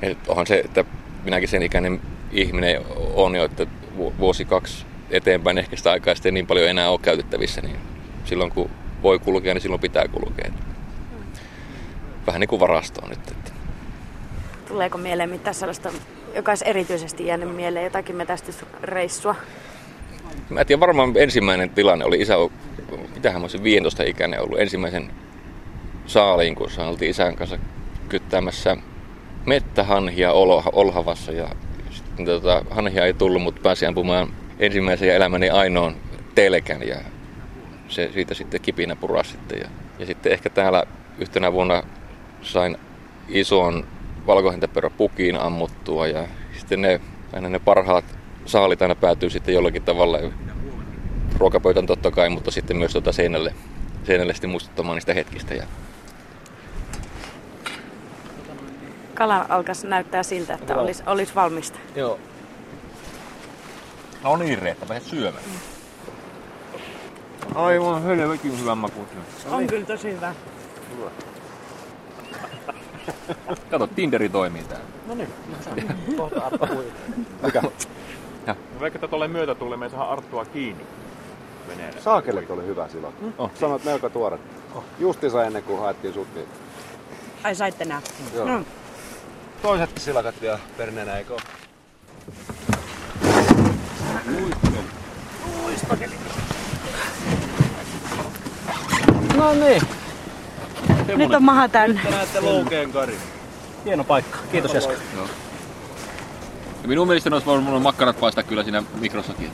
Et 0.03 0.19
onhan 0.29 0.47
se, 0.47 0.63
että 0.65 0.85
minäkin 1.25 1.49
sen 1.49 1.63
ikäinen 1.63 2.01
ihminen 2.33 2.81
on 3.15 3.35
jo, 3.35 3.45
että 3.45 3.67
vu- 3.97 4.15
vuosi 4.19 4.45
kaksi 4.45 4.87
eteenpäin 5.11 5.59
ehkä 5.59 5.77
sitä 5.77 5.91
aikaa 5.91 6.15
sitten 6.15 6.35
niin 6.35 6.47
paljon 6.47 6.69
enää 6.69 6.91
ole 6.91 6.99
käytettävissä, 7.03 7.61
niin 7.61 7.77
silloin 8.25 8.51
kun 8.51 8.71
voi 9.03 9.19
kulkea, 9.19 9.55
niin 9.55 9.63
silloin 9.63 9.81
pitää 9.81 10.09
kulkea. 10.09 10.53
Vähän 12.27 12.41
niin 12.41 12.49
kuin 12.49 12.61
varastoon 12.61 13.09
nyt. 13.11 13.31
Että 13.31 13.53
Tuleeko 14.69 14.99
mieleen 14.99 15.31
mitään 15.31 15.55
sellaista, 15.55 15.91
joka 16.35 16.51
olisi 16.51 16.65
erityisesti 16.69 17.27
jäänyt 17.27 17.57
mieleen, 17.57 17.85
jotakin 17.85 18.17
metästysreissua? 18.17 19.35
Mä 20.51 20.61
en 20.61 20.67
tiedä, 20.67 20.81
varmaan 20.81 21.13
ensimmäinen 21.17 21.71
tilanne 21.71 22.05
oli 22.05 22.21
isä, 22.21 22.35
mitähän 23.15 23.41
mä 23.41 23.45
olisin 23.45 23.63
15 23.63 24.03
ikäinen 24.03 24.43
ollut, 24.43 24.61
ensimmäisen 24.61 25.11
saaliin, 26.07 26.55
kun 26.55 26.69
oltiin 26.79 27.11
isän 27.11 27.37
kanssa 27.37 27.59
kyttäämässä 28.11 28.77
mettähanhia 29.47 30.33
Olha- 30.33 30.71
Olhavassa 30.73 31.33
ja 31.33 31.49
sitten 31.91 32.27
tota, 32.27 32.65
hanhia 32.71 33.07
ei 33.07 33.15
tullut, 33.15 33.43
mutta 33.43 33.61
pääsin 33.63 33.89
ampumaan 33.89 34.29
ensimmäisen 34.59 35.09
ja 35.09 35.15
elämäni 35.15 35.51
ainoan 35.51 35.97
telkän 36.35 36.89
ja 36.89 36.97
se 37.89 38.11
siitä 38.15 38.35
sitten 38.35 38.61
kipinä 38.61 38.97
puras 38.97 39.31
sitten. 39.31 39.59
Ja, 39.59 39.69
ja 39.99 40.07
sitten 40.07 40.33
ehkä 40.33 40.51
täällä 40.51 40.85
yhtenä 41.19 41.53
vuonna 41.53 41.83
sain 42.43 42.77
ison 43.29 43.87
valkohäntäperä 44.27 44.91
pukiin 44.91 45.41
ammuttua 45.41 46.07
ja 46.07 46.25
sitten 46.59 46.83
ne, 46.83 47.01
aina 47.33 47.49
ne 47.49 47.59
parhaat 47.59 48.05
saalit 48.47 48.83
aina 48.83 48.95
päätyy 48.95 49.31
sitten 49.31 49.55
jollakin 49.55 49.83
tavalla 49.83 50.19
ruokapöytän 51.39 51.87
totta 51.87 52.11
kai, 52.11 52.29
mutta 52.29 52.51
sitten 52.51 52.77
myös 52.77 52.93
tuota 52.93 53.13
seinälle, 53.13 53.55
seinälle 54.07 54.35
sitten 54.35 54.51
muistuttamaan 54.51 54.97
niistä 54.97 55.15
hetkistä. 55.15 55.55
Ja 55.55 55.65
Kala 59.21 59.47
alkaisi 59.49 59.87
näyttää 59.87 60.23
siltä, 60.23 60.55
että 60.55 60.77
olisi, 60.77 61.03
olisi 61.07 61.35
valmista. 61.35 61.79
Joo. 61.97 62.19
No 64.23 64.37
niin, 64.37 64.59
Reetta, 64.59 64.87
pääset 64.87 65.09
syömään. 65.09 65.45
Aivan 67.55 68.03
helvetin 68.03 68.61
hyvän 68.61 68.79
makuinen. 68.79 69.25
On 69.51 69.67
kyllä 69.67 69.87
tosi 69.87 70.13
hyvä. 70.13 70.35
Kato, 73.71 73.87
Tinderi 73.87 74.29
toimii 74.29 74.65
täällä. 74.65 74.87
No 75.07 75.15
niin, 75.15 75.29
No 76.17 76.31
Vaikka 78.81 78.99
tätä 78.99 79.17
ole 79.17 79.29
myötä 79.29 79.55
tulee, 79.55 79.77
me 79.77 79.85
ei 79.85 79.91
saada 79.91 80.05
Arttua 80.05 80.45
kiinni 80.45 80.87
veneellä. 81.69 82.01
Saakelet 82.01 82.51
oli 82.51 82.67
hyvä 82.67 82.89
silloin. 82.89 83.15
Oh. 83.39 83.51
Sanoit 83.55 83.85
melko 83.85 84.09
tuore. 84.09 84.39
Oh. 84.75 84.85
Justiinsa 84.99 85.45
ennen 85.45 85.63
kuin 85.63 85.81
haettiin 85.81 86.15
sut, 86.15 86.35
niin 86.35 86.47
Ai 87.45 87.55
saitte 87.55 87.85
nää. 87.85 88.03
Joo. 88.35 88.47
No. 88.47 88.65
Toiset 89.63 89.91
silakat 89.99 90.41
vielä 90.41 90.59
perineenä, 90.77 91.17
eikö 91.17 91.37
no 99.37 99.55
niin. 99.55 99.83
Nyt 101.17 101.35
on 101.35 101.43
maha 101.43 101.69
täynnä. 101.69 102.01
Te 102.05 102.11
näette 102.11 102.41
loukeen 102.41 102.93
kari. 102.93 103.19
Hieno 103.85 104.05
paikka. 104.05 104.39
Kiitos 104.53 104.75
Esko. 104.75 104.93
Ja 106.83 106.89
minun 106.89 107.07
mielestä 107.07 107.31
olisi 107.33 107.47
voinut 107.47 107.65
mun 107.65 107.83
makkarat 107.83 108.21
paistaa 108.21 108.45
kyllä 108.45 108.63
siinä 108.63 108.83
mikrossakin. 109.01 109.51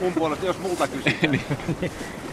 Mun 0.00 0.12
puolesta, 0.12 0.46
jos 0.46 0.58
multa 0.58 0.88
kysytään. 0.88 1.40
Potkii, 1.68 1.90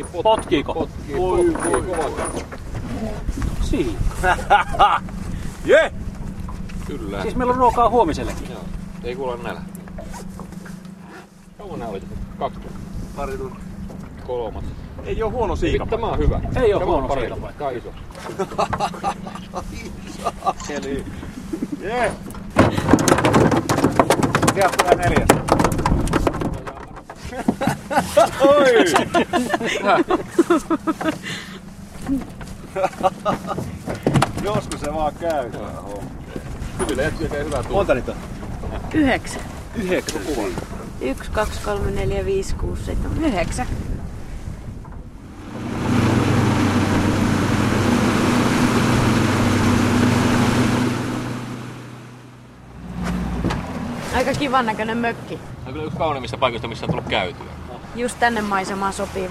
potkii, 0.00 0.04
potkii, 0.22 0.22
Potkiiko? 0.22 0.74
potkii, 0.74 1.16
potkii, 1.16 1.94
kovasti. 1.96 2.44
Siinä. 3.60 3.98
Jee! 5.64 5.92
Kyllä. 6.86 7.22
Siis 7.22 7.36
meillä 7.36 7.50
on 7.52 7.58
ruokaa 7.58 7.90
huomisellekin. 7.90 8.50
Joo. 8.50 8.60
Ei 9.04 9.16
kuule 9.16 9.36
nälä. 9.42 9.60
Kauan 11.58 11.78
nää 11.78 11.88
oli? 11.88 12.02
Kaksi 12.38 12.60
Pari 13.16 13.38
tuntia. 13.38 13.60
kolmas. 14.26 14.64
Ei 15.04 15.22
oo 15.22 15.30
huono 15.30 15.56
siika. 15.56 15.86
Tämä 15.86 16.06
on 16.06 16.18
hyvä. 16.18 16.40
Ei 16.62 16.74
oo 16.74 16.80
Tämä 16.80 16.92
on 16.92 17.02
huono 17.02 17.08
parempi. 17.08 17.34
siikapaikka. 17.34 17.58
Tää 17.58 17.68
on 17.68 19.64
iso. 20.06 20.72
Eli... 20.74 21.04
Jee! 21.80 22.12
Sieltä 24.54 24.76
tulee 24.78 24.94
neljäs. 24.94 25.28
Oi! 28.40 28.84
Joskus 34.44 34.80
se 34.80 34.94
vaan 34.94 35.12
käy. 35.20 35.50
Hyvillä 36.78 37.02
jätkiä 37.02 37.28
hyvää 37.28 37.62
tulla. 37.62 37.76
Monta 37.76 37.94
niitä 37.94 38.12
on? 38.12 38.18
Yhdeksän. 38.94 39.42
Yhdeksän. 39.74 40.22
Yksi, 41.00 41.30
kaksi, 41.30 41.60
kolme, 41.64 41.90
neljä, 41.90 42.24
viisi, 42.24 42.54
kuusi, 42.54 42.84
seitsemän, 42.84 43.24
yhdeksän. 43.24 43.66
Aika 54.14 54.32
kivan 54.34 54.66
näköinen 54.66 54.98
mökki. 54.98 55.36
Tämä 55.36 55.66
on 55.66 55.72
kyllä 55.72 55.86
yksi 55.86 55.98
kauneimmista 55.98 56.36
paikoista, 56.36 56.68
missä 56.68 56.86
on 56.86 56.90
tullut 56.90 57.08
käytyä. 57.08 57.61
Just 57.94 58.16
tänne 58.20 58.40
maisemaan 58.40 58.92
sopii. 58.92 59.30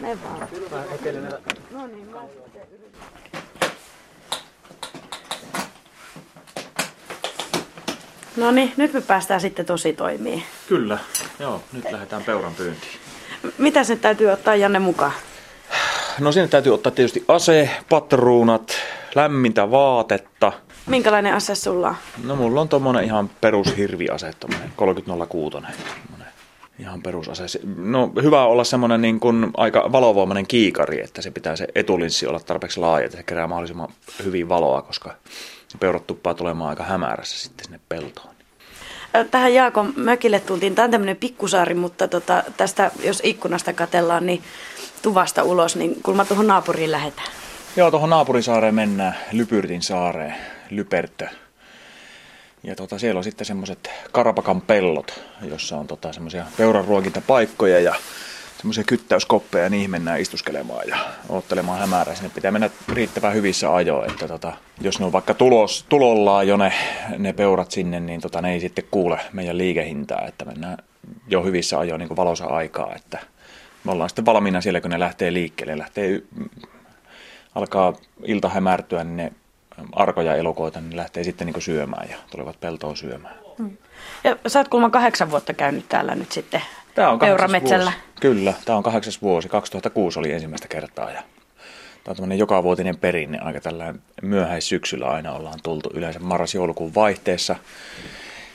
Me 0.00 0.18
vaan. 0.24 0.48
No 1.70 1.86
niin, 1.86 2.06
mä. 2.06 2.20
No 8.36 8.50
niin, 8.50 8.72
nyt 8.76 8.92
me 8.92 9.00
päästään 9.00 9.40
sitten 9.40 9.66
tosi 9.66 9.92
toimiin. 9.92 10.42
Kyllä. 10.68 10.98
Joo, 11.38 11.62
nyt 11.72 11.92
lähdetään 11.92 12.24
peuran 12.24 12.54
pyyntiin. 12.54 12.92
Mitä 13.58 13.84
se 13.84 13.96
täytyy 13.96 14.30
ottaa 14.30 14.56
Janne 14.56 14.78
mukaan? 14.78 15.12
No 16.20 16.32
sinne 16.32 16.48
täytyy 16.48 16.74
ottaa 16.74 16.92
tietysti 16.92 17.24
ase, 17.28 17.70
patruunat, 17.88 18.72
lämmintä 19.14 19.70
vaatetta. 19.70 20.52
Minkälainen 20.86 21.34
ase 21.34 21.54
sulla 21.54 21.88
on? 21.88 21.94
No 22.24 22.36
mulla 22.36 22.60
on 22.60 22.68
tommonen 22.68 23.04
ihan 23.04 23.30
perushirviase, 23.40 24.30
tommonen 24.40 24.72
3006. 24.76 25.50
tommonen 25.52 26.26
Ihan 26.78 27.02
perusase. 27.02 27.48
Se- 27.48 27.60
No 27.76 28.12
hyvä 28.22 28.44
olla 28.44 28.64
semmonen 28.64 29.00
niin 29.00 29.20
kuin 29.20 29.50
aika 29.56 29.92
valovoimainen 29.92 30.46
kiikari, 30.46 31.00
että 31.04 31.22
se 31.22 31.30
pitää 31.30 31.56
se 31.56 31.66
etulinssi 31.74 32.26
olla 32.26 32.40
tarpeeksi 32.40 32.80
laaja, 32.80 33.04
että 33.06 33.16
se 33.16 33.22
kerää 33.22 33.46
mahdollisimman 33.46 33.88
hyvin 34.24 34.48
valoa, 34.48 34.82
koska 34.82 35.14
peurat 35.80 36.06
tuppaa 36.06 36.34
tulemaan 36.34 36.70
aika 36.70 36.82
hämärässä 36.84 37.38
sitten 37.40 37.64
sinne 37.64 37.80
peltoon. 37.88 38.28
Tähän 39.30 39.54
Jaakon 39.54 39.92
mökille 39.96 40.40
tultiin. 40.40 40.74
Tämä 40.74 40.84
on 40.84 40.90
tämmöinen 40.90 41.16
pikkusaari, 41.16 41.74
mutta 41.74 42.08
tota, 42.08 42.42
tästä, 42.56 42.90
jos 43.04 43.20
ikkunasta 43.24 43.72
katellaan, 43.72 44.26
niin 44.26 44.42
tuvasta 45.02 45.42
ulos, 45.42 45.76
niin 45.76 46.02
kun 46.02 46.16
mä 46.16 46.24
tuohon 46.24 46.46
naapuriin 46.46 46.92
lähetään. 46.92 47.28
Joo, 47.76 47.90
tuohon 47.90 48.10
naapurisaareen 48.10 48.74
mennään, 48.74 49.16
Lypyrtin 49.32 49.82
saareen, 49.82 50.34
Lypertö. 50.70 51.28
Ja 52.62 52.76
tota, 52.76 52.98
siellä 52.98 53.18
on 53.18 53.24
sitten 53.24 53.46
semmoiset 53.46 53.90
Karapakan 54.12 54.60
pellot, 54.60 55.20
jossa 55.42 55.76
on 55.76 55.86
tota, 55.86 56.12
semmoisia 56.12 56.46
peuranruokintapaikkoja 56.56 57.80
ja 57.80 57.94
semmoisia 58.56 58.84
kyttäyskoppeja 58.84 59.64
ja 59.64 59.70
niihin 59.70 59.90
mennään 59.90 60.20
istuskelemaan 60.20 60.88
ja 60.88 60.96
ottelemaan 61.28 61.78
hämärää. 61.78 62.14
Sinne 62.14 62.30
pitää 62.34 62.50
mennä 62.50 62.70
riittävän 62.92 63.34
hyvissä 63.34 63.74
ajoin, 63.74 64.10
että 64.10 64.28
tota, 64.28 64.52
jos 64.80 64.98
ne 64.98 65.06
on 65.06 65.12
vaikka 65.12 65.34
tulos, 65.34 65.84
tulollaan 65.88 66.48
jo 66.48 66.56
ne, 66.56 66.72
ne 67.18 67.32
peurat 67.32 67.70
sinne, 67.70 68.00
niin 68.00 68.20
tota, 68.20 68.42
ne 68.42 68.52
ei 68.52 68.60
sitten 68.60 68.84
kuule 68.90 69.20
meidän 69.32 69.58
liikehintaa, 69.58 70.26
että 70.26 70.44
mennään 70.44 70.78
jo 71.28 71.42
hyvissä 71.42 71.78
ajoin 71.78 71.98
niin 71.98 72.08
kuin 72.08 72.16
valossa 72.16 72.46
aikaa, 72.46 72.94
että 72.94 73.18
me 73.84 73.92
ollaan 73.92 74.10
sitten 74.10 74.26
valmiina 74.26 74.60
siellä, 74.60 74.80
kun 74.80 74.90
ne 74.90 75.00
lähtee 75.00 75.32
liikkeelle. 75.32 75.78
Lähtee 75.78 76.22
alkaa 77.54 77.92
ilta 78.24 78.48
hämärtyä, 78.48 79.04
niin 79.04 79.16
ne 79.16 79.32
arkoja 79.92 80.34
elukoita 80.34 80.80
niin 80.80 80.96
lähtee 80.96 81.24
sitten 81.24 81.46
niin 81.46 81.62
syömään 81.62 82.10
ja 82.10 82.16
tulevat 82.30 82.60
peltoon 82.60 82.96
syömään. 82.96 83.34
Ja 84.24 84.36
sä 84.46 84.58
oot 84.58 84.68
kuulemma 84.68 84.90
kahdeksan 84.90 85.30
vuotta 85.30 85.54
käynyt 85.54 85.88
täällä 85.88 86.14
nyt 86.14 86.32
sitten 86.32 86.62
Tämä 86.96 87.10
on 87.10 87.18
Peurametsällä. 87.18 87.84
vuosi. 87.84 87.98
Kyllä, 88.20 88.54
tämä 88.64 88.76
on 88.76 88.82
kahdeksas 88.82 89.22
vuosi. 89.22 89.48
2006 89.48 90.18
oli 90.18 90.32
ensimmäistä 90.32 90.68
kertaa 90.68 91.10
ja 91.10 91.22
tämä 92.04 92.10
on 92.12 92.16
tämmöinen 92.16 92.38
jokavuotinen 92.38 92.96
perinne. 92.96 93.38
Aika 93.38 93.60
tällainen 93.60 94.02
myöhäissyksyllä 94.22 95.06
aina 95.06 95.32
ollaan 95.32 95.58
tultu 95.62 95.90
yleensä 95.94 96.18
marras-joulukuun 96.18 96.94
vaihteessa. 96.94 97.56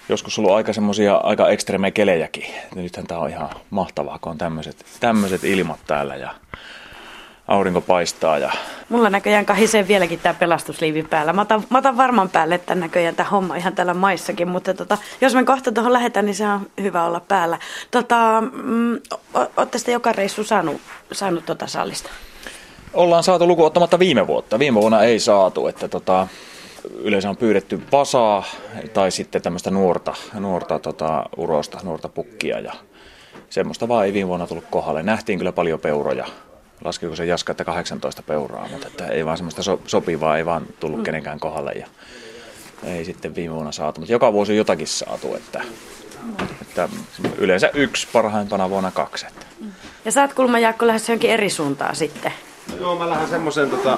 Joskus 0.10 0.40
ollut 0.40 0.52
aika 0.52 0.74
semmoisia 0.74 1.16
aika 1.16 1.50
ekstreme 1.50 1.92
kelejäkin. 1.92 2.46
Nythän 2.76 3.08
tämä 3.08 3.20
on 3.20 3.30
ihan 3.30 3.50
mahtavaa, 3.70 4.20
kun 4.20 4.32
on 4.32 4.38
tämmöiset, 4.38 4.86
tämmöiset 5.00 5.44
ilmat 5.44 5.80
täällä 5.88 6.16
ja 6.16 6.36
aurinko 7.48 7.82
paistaa 7.82 8.38
ja 8.38 8.52
Mulla 8.92 9.10
näköjään 9.10 9.46
kahisee 9.46 9.88
vieläkin 9.88 10.20
tämä 10.20 10.34
pelastusliivi 10.34 11.04
päällä. 11.04 11.34
Mä 11.34 11.42
otan, 11.42 11.64
mä 11.70 11.78
otan 11.78 11.98
varman 11.98 12.30
päälle 12.30 12.58
tämän 12.58 12.80
näköjään 12.80 13.16
tämä 13.16 13.30
homma 13.30 13.56
ihan 13.56 13.76
täällä 13.76 13.94
maissakin, 13.94 14.48
mutta 14.48 14.74
tota, 14.74 14.98
jos 15.22 15.36
me 15.36 15.44
kohta 15.44 15.72
tuohon 15.72 15.94
lähdetään, 15.94 16.26
niin 16.26 16.36
se 16.36 16.48
on 16.48 16.70
hyvä 16.82 17.06
olla 17.06 17.20
päällä. 17.20 17.60
Tota, 17.92 18.44
mm, 18.64 19.00
Olette 19.58 19.78
sitten 19.78 19.94
joka 19.94 20.12
reissu 20.12 20.44
saanut, 20.44 20.82
saanut 21.12 21.46
tota 21.46 21.68
sallista? 21.68 22.10
Ollaan 22.94 23.24
saatu 23.24 23.48
luku 23.48 23.66
ottamatta 23.66 24.00
viime 24.00 24.28
vuotta. 24.28 24.60
Viime 24.60 24.82
vuonna 24.82 25.04
ei 25.04 25.20
saatu, 25.20 25.68
että 25.68 25.88
tota, 25.88 26.28
yleensä 26.94 27.30
on 27.30 27.38
pyydetty 27.38 27.82
vasaa 27.92 28.44
tai 28.94 29.12
sitten 29.12 29.42
tämmöistä 29.42 29.72
nuorta, 29.72 30.14
nuorta 30.40 30.80
tota, 30.80 31.24
urosta, 31.38 31.80
nuorta 31.84 32.10
pukkia 32.10 32.60
ja 32.60 32.74
semmoista 33.50 33.88
vaan 33.88 34.06
ei 34.06 34.14
viime 34.14 34.28
vuonna 34.28 34.48
tullut 34.48 34.66
kohdalle. 34.70 35.04
Nähtiin 35.04 35.38
kyllä 35.38 35.52
paljon 35.52 35.80
peuroja. 35.80 36.28
Laskiko 36.84 37.16
se 37.16 37.26
Jaska, 37.26 37.52
että 37.52 37.66
18 37.66 38.24
peuraa, 38.24 38.68
mutta 38.72 38.88
että 38.88 39.08
ei 39.08 39.26
vaan 39.26 39.38
semmoista 39.38 39.64
so- 39.64 39.82
sopivaa, 39.88 40.38
ei 40.38 40.46
vaan 40.46 40.66
tullut 40.80 41.04
kenenkään 41.04 41.40
kohdalle. 41.40 41.72
Ja 41.72 41.88
ei 42.84 43.06
sitten 43.06 43.36
viime 43.36 43.56
vuonna 43.56 43.72
saatu, 43.72 44.02
mutta 44.02 44.14
joka 44.14 44.34
vuosi 44.34 44.52
on 44.52 44.58
jotakin 44.58 44.88
saatu, 44.88 45.36
että, 45.36 45.62
että 46.62 46.90
yleensä 47.38 47.70
yksi, 47.74 48.08
parhaimpana 48.14 48.70
vuonna 48.70 48.92
kaksi. 48.92 49.26
Että. 49.26 49.46
Ja 50.06 50.12
sä 50.12 50.22
oot 50.22 50.34
kulma 50.34 50.60
Jaakko 50.60 50.88
lähdössä 50.88 51.12
johonkin 51.12 51.30
eri 51.30 51.50
suuntaan 51.50 51.96
sitten. 51.96 52.34
No 52.72 52.78
joo, 52.78 52.96
mä 52.96 53.10
lähden 53.10 53.30
semmoiseen 53.30 53.70
tota, 53.70 53.98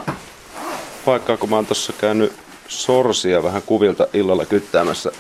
paikkaan, 1.06 1.40
kun 1.40 1.50
mä 1.50 1.56
oon 1.56 1.66
tossa 1.66 1.94
käynyt 1.94 2.34
sorsia 2.68 3.44
vähän 3.44 3.62
kuvilta 3.62 4.08
illalla 4.14 4.46
kyttäämässä. 4.46 5.12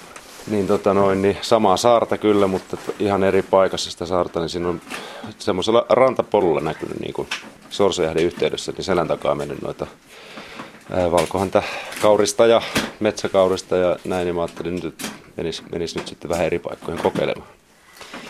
Niin, 0.48 0.68
tota 0.68 0.94
noin, 0.94 1.22
niin 1.22 1.38
samaa 1.42 1.78
saarta 1.78 2.18
kyllä, 2.18 2.48
mutta 2.48 2.78
ihan 3.00 3.24
eri 3.24 3.42
paikassa 3.42 3.92
sitä 3.92 4.06
saarta, 4.06 4.40
niin 4.40 4.50
siinä 4.50 4.68
on 4.70 4.82
semmoisella 5.40 5.86
rantapolulla 5.90 6.60
näkynyt 6.62 7.00
niin 7.00 7.14
kuin 7.14 7.28
Sorsajahden 7.70 8.24
yhteydessä, 8.24 8.72
niin 8.72 8.84
selän 8.84 9.08
takaa 9.08 9.36
mennyt 9.36 9.62
noita 9.62 9.88
valkohanta 11.12 11.64
kaurista 12.02 12.46
ja 12.48 12.62
metsäkaurista 13.00 13.78
ja 13.78 13.98
näin, 14.06 14.26
niin 14.26 14.36
mä 14.36 14.42
ajattelin 14.42 14.76
nyt, 14.76 14.86
että 14.86 15.06
menis, 15.38 15.64
menis 15.72 15.96
nyt 15.96 16.08
sitten 16.08 16.30
vähän 16.30 16.46
eri 16.46 16.60
paikkoihin 16.60 17.04
kokeilemaan. 17.04 17.50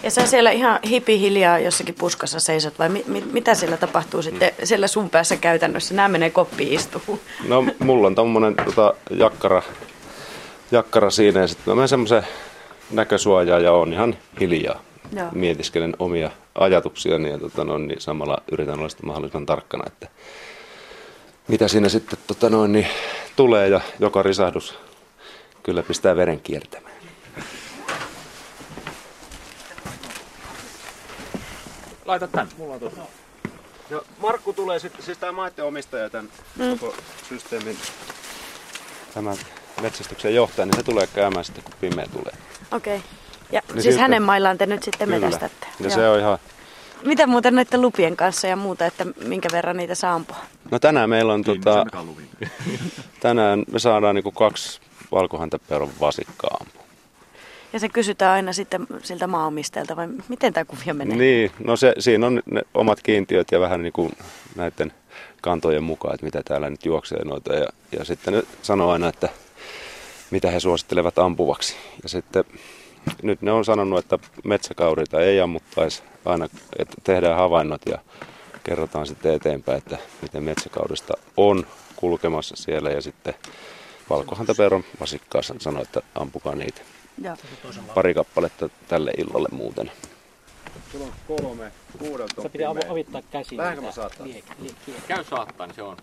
Ja 0.03 0.11
sä 0.11 0.25
siellä 0.25 0.51
ihan 0.51 0.79
hipi 0.89 1.19
hiljaa 1.19 1.59
jossakin 1.59 1.95
puskassa 1.95 2.39
seisot 2.39 2.79
vai 2.79 2.89
mi- 2.89 3.03
mi- 3.07 3.23
mitä 3.31 3.55
siellä 3.55 3.77
tapahtuu 3.77 4.21
sitten 4.21 4.51
siellä 4.63 4.87
sun 4.87 5.09
päässä 5.09 5.35
käytännössä? 5.35 5.93
Nämä 5.93 6.07
menee 6.07 6.29
koppiin 6.29 6.73
istuun. 6.73 7.19
No 7.47 7.65
mulla 7.79 8.07
on 8.07 8.15
tommonen 8.15 8.55
tota, 8.55 8.93
jakkara, 9.09 9.61
jakkara 10.73 11.09
siinä 11.09 11.39
ja 11.39 11.47
sitten 11.47 11.71
mä 11.71 11.75
menen 11.75 11.87
semmoisen 11.87 12.27
näkösuojaan 12.91 13.63
ja 13.63 13.71
on 13.71 13.93
ihan 13.93 14.17
hiljaa. 14.39 14.81
Joo. 15.15 15.27
Mietiskelen 15.31 15.93
omia 15.99 16.31
ajatuksiani 16.55 17.29
ja 17.29 17.37
tota, 17.37 17.63
no, 17.63 17.77
niin 17.77 18.01
samalla 18.01 18.37
yritän 18.51 18.79
olla 18.79 18.89
sitten 18.89 19.07
mahdollisimman 19.07 19.45
tarkkana, 19.45 19.83
että 19.87 20.07
mitä 21.47 21.67
siinä 21.67 21.89
sitten 21.89 22.19
tota, 22.27 22.49
noin, 22.49 22.71
niin, 22.71 22.87
tulee 23.35 23.69
ja 23.69 23.81
joka 23.99 24.23
risahdus 24.23 24.79
kyllä 25.63 25.83
pistää 25.83 26.15
veren 26.15 26.39
kiertämään. 26.39 26.93
Laita 32.05 32.27
tän, 32.27 32.47
mulla 32.57 32.73
on 32.73 32.79
tuossa. 32.79 33.01
Ja 33.89 34.01
Markku 34.17 34.53
tulee 34.53 34.79
sitten, 34.79 35.03
siis 35.03 35.17
tämä 35.17 35.31
maiden 35.31 35.65
omistaja 35.65 36.09
tämän 36.09 36.29
mm. 36.57 36.79
koko 36.79 36.95
systeemin, 37.29 37.77
tämän 39.13 39.37
metsästyksen 39.81 40.35
johtaja, 40.35 40.65
niin 40.65 40.75
se 40.75 40.83
tulee 40.83 41.07
käymään 41.07 41.45
sitten, 41.45 41.63
kun 41.63 41.73
pimeä 41.81 42.05
tulee. 42.13 42.33
Okei. 42.71 42.97
Okay. 42.97 43.09
Ja 43.51 43.61
Niin 43.61 43.73
siis 43.73 43.83
sitten- 43.83 44.01
hänen 44.01 44.23
maillaan 44.23 44.57
te 44.57 44.65
nyt 44.65 44.83
sitten 44.83 45.07
Kyllä. 45.07 45.19
metästätte. 45.25 45.67
Ja 45.79 45.85
Joo. 45.85 45.95
se 45.95 46.09
on 46.09 46.19
ihan... 46.19 46.37
Mitä 47.05 47.27
muuten 47.27 47.55
näiden 47.55 47.81
lupien 47.81 48.15
kanssa 48.15 48.47
ja 48.47 48.55
muuta, 48.55 48.85
että 48.85 49.05
minkä 49.25 49.49
verran 49.51 49.77
niitä 49.77 49.95
saa 49.95 50.13
ampua? 50.13 50.37
No 50.71 50.79
tänään 50.79 51.09
meillä 51.09 51.33
on 51.33 51.43
tota, 51.43 51.85
tänään 53.19 53.63
me 53.71 53.79
saadaan 53.79 54.15
niinku 54.15 54.31
kaksi 54.31 54.81
valkohäntäpeuran 55.11 55.89
vasikkaa 55.99 56.57
ampua. 56.59 56.83
Ja 57.73 57.79
se 57.79 57.89
kysytään 57.89 58.31
aina 58.31 58.53
sitten 58.53 58.87
siltä 59.03 59.27
maanomistajalta 59.27 59.95
vai 59.95 60.07
miten 60.27 60.53
tämä 60.53 60.65
kuvio 60.65 60.93
menee? 60.93 61.17
Niin, 61.17 61.51
no 61.65 61.75
se, 61.75 61.93
siinä 61.99 62.27
on 62.27 62.41
ne 62.51 62.61
omat 62.73 63.01
kiintiöt 63.03 63.47
ja 63.51 63.59
vähän 63.59 63.83
niin 63.83 63.93
kuin 63.93 64.11
näiden 64.55 64.93
kantojen 65.41 65.83
mukaan, 65.83 66.13
että 66.13 66.25
mitä 66.25 66.41
täällä 66.45 66.69
nyt 66.69 66.85
juoksee 66.85 67.25
noita. 67.25 67.53
Ja, 67.53 67.67
ja 67.91 68.05
sitten 68.05 68.33
ne 68.33 68.43
sanoo 68.61 68.91
aina, 68.91 69.07
että 69.07 69.29
mitä 70.33 70.51
he 70.51 70.59
suosittelevat 70.59 71.19
ampuvaksi. 71.19 71.75
Ja 72.03 72.09
sitten 72.09 72.43
nyt 73.21 73.41
ne 73.41 73.51
on 73.51 73.65
sanonut, 73.65 73.99
että 73.99 74.19
metsäkaurita 74.43 75.21
ei 75.21 75.41
ammuttaisi 75.41 76.03
aina, 76.25 76.45
että 76.79 76.95
tehdään 77.03 77.37
havainnot 77.37 77.81
ja 77.85 77.97
kerrotaan 78.63 79.07
sitten 79.07 79.33
eteenpäin, 79.33 79.77
että 79.77 79.97
miten 80.21 80.43
metsäkaudesta 80.43 81.13
on 81.37 81.67
kulkemassa 81.95 82.55
siellä. 82.55 82.89
Ja 82.89 83.01
sitten 83.01 83.33
valkohäntäpeuran 84.09 84.83
vasikkaa 84.99 85.41
sanoo, 85.41 85.81
että 85.81 86.01
ampukaa 86.15 86.55
niitä. 86.55 86.81
Joo. 87.23 87.35
Pari 87.95 88.13
kappaletta 88.13 88.69
tälle 88.87 89.11
illalle 89.17 89.49
muuten. 89.51 89.91
Sulla 90.91 91.05
on 91.05 91.13
kolme, 91.27 91.71
kuudelta 91.99 92.41
Se 92.41 92.49
pitää 92.49 92.73
avo- 92.73 92.91
avittaa 92.91 93.21
käsiin. 93.31 93.57
Lähdenkö 93.57 93.81
mä 93.81 93.91
saattaa? 93.91 94.25
liek- 94.25 94.53
liek- 94.63 95.01
Käy 95.07 95.23
saattaa, 95.23 95.67
niin 95.67 95.75
se 95.75 95.81
on. 95.81 95.97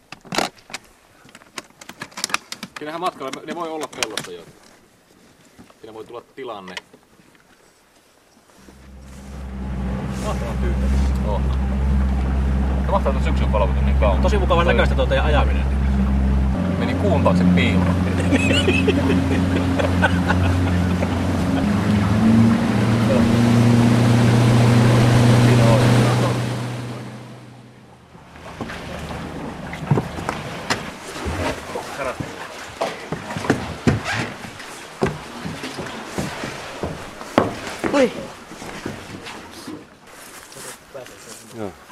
Siinähän 2.81 3.01
matkalla, 3.01 3.43
ne 3.47 3.55
voi 3.55 3.69
olla 3.69 3.89
pellossa 3.89 4.33
jo. 4.33 4.43
Siinä 5.81 5.95
voi 5.95 6.05
tulla 6.05 6.23
tilanne. 6.37 6.75
Mahtavan 10.25 10.59
tyyppi. 10.59 10.87
Oh. 11.27 11.41
Se 12.85 12.91
mahtaa 12.91 13.13
tuon 13.13 13.25
syksyn 13.25 13.49
palvelut 13.49 13.85
niin 13.85 13.97
kauan. 13.97 14.23
Tosi 14.23 14.39
mukava 14.39 14.65
näköistä 14.65 14.95
tuo 14.95 15.07
teidän 15.07 15.25
ajaminen. 15.25 15.67
Meni 16.79 16.95
kuun 16.95 17.25
taakse 17.25 17.45
piiloon. 17.45 17.97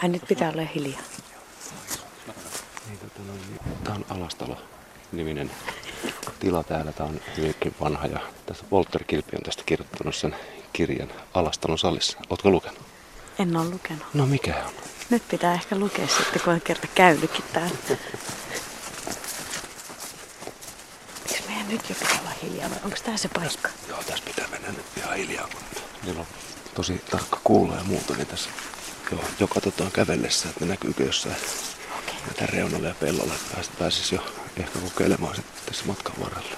Ai 0.03 0.09
nyt 0.09 0.23
pitää 0.29 0.51
olla 0.51 0.63
hiljaa. 0.75 1.01
Niin, 2.89 2.99
tota 2.99 3.21
noin, 3.27 3.41
niin, 3.41 3.61
Tämä 3.85 3.97
on 3.97 4.05
Alastalo-niminen 4.09 5.51
tila 6.41 6.63
täällä. 6.63 6.93
Tämä 6.93 7.09
on 7.09 7.21
hyvinkin 7.37 7.75
vanha 7.81 8.07
ja 8.07 8.21
tässä 8.47 8.65
Walter 8.73 9.05
Kilpi 9.05 9.37
on 9.37 9.43
tästä 9.43 9.63
kirjoittanut 9.67 10.15
sen 10.15 10.37
kirjan 10.73 11.09
Alastalon 11.35 11.79
salissa. 11.79 12.19
Oletko 12.31 12.51
lukenut? 12.51 12.79
En 13.39 13.57
ole 13.57 13.71
lukenut. 13.71 14.07
No 14.15 14.27
mikä 14.27 14.55
on? 14.67 14.73
Nyt 15.11 15.23
pitää 15.29 15.55
ehkä 15.55 15.77
lukea 15.79 16.07
sitten, 16.07 16.43
kun 16.45 16.53
on 16.53 16.61
kerta 16.61 16.87
käynytkin 16.95 17.45
täällä. 17.53 17.77
Eikö 21.31 21.43
meidän 21.49 21.69
nyt 21.69 21.89
jo 21.91 21.95
pitää 21.99 22.19
olla 22.21 22.31
hiljaa 22.43 22.71
vai 22.71 22.79
onko 22.85 22.97
tää 23.05 23.17
se 23.17 23.29
paikka? 23.29 23.69
Joo, 23.89 24.03
tässä 24.03 24.25
pitää 24.25 24.49
mennä 24.49 24.69
nyt 24.69 24.87
ihan 24.97 25.17
hiljaa, 25.17 25.49
kun 25.53 25.61
niillä 26.05 26.21
on 26.21 26.27
tosi 26.75 27.03
tarkka 27.11 27.41
kuulo 27.45 27.75
ja 27.75 27.85
muuta, 27.85 28.15
niin 28.15 28.27
tässä 28.27 28.51
joo, 29.13 29.25
jo 29.41 29.49
katsotaan 29.49 29.93
kävellessä, 29.93 30.49
että 30.49 30.65
näkyykö 30.65 31.03
jossain 31.05 31.37
okay. 32.31 32.47
reunalla 32.47 32.89
ja 32.89 32.95
pellolla, 32.95 33.35
että 33.35 33.55
pääs, 33.55 33.71
pääsis 33.79 34.13
jo 34.13 34.27
ehkä 34.57 34.79
kokeilemaan 34.79 35.35
sitten 35.37 35.65
tässä 35.67 35.85
matkan 35.87 36.15
varrella. 36.21 36.57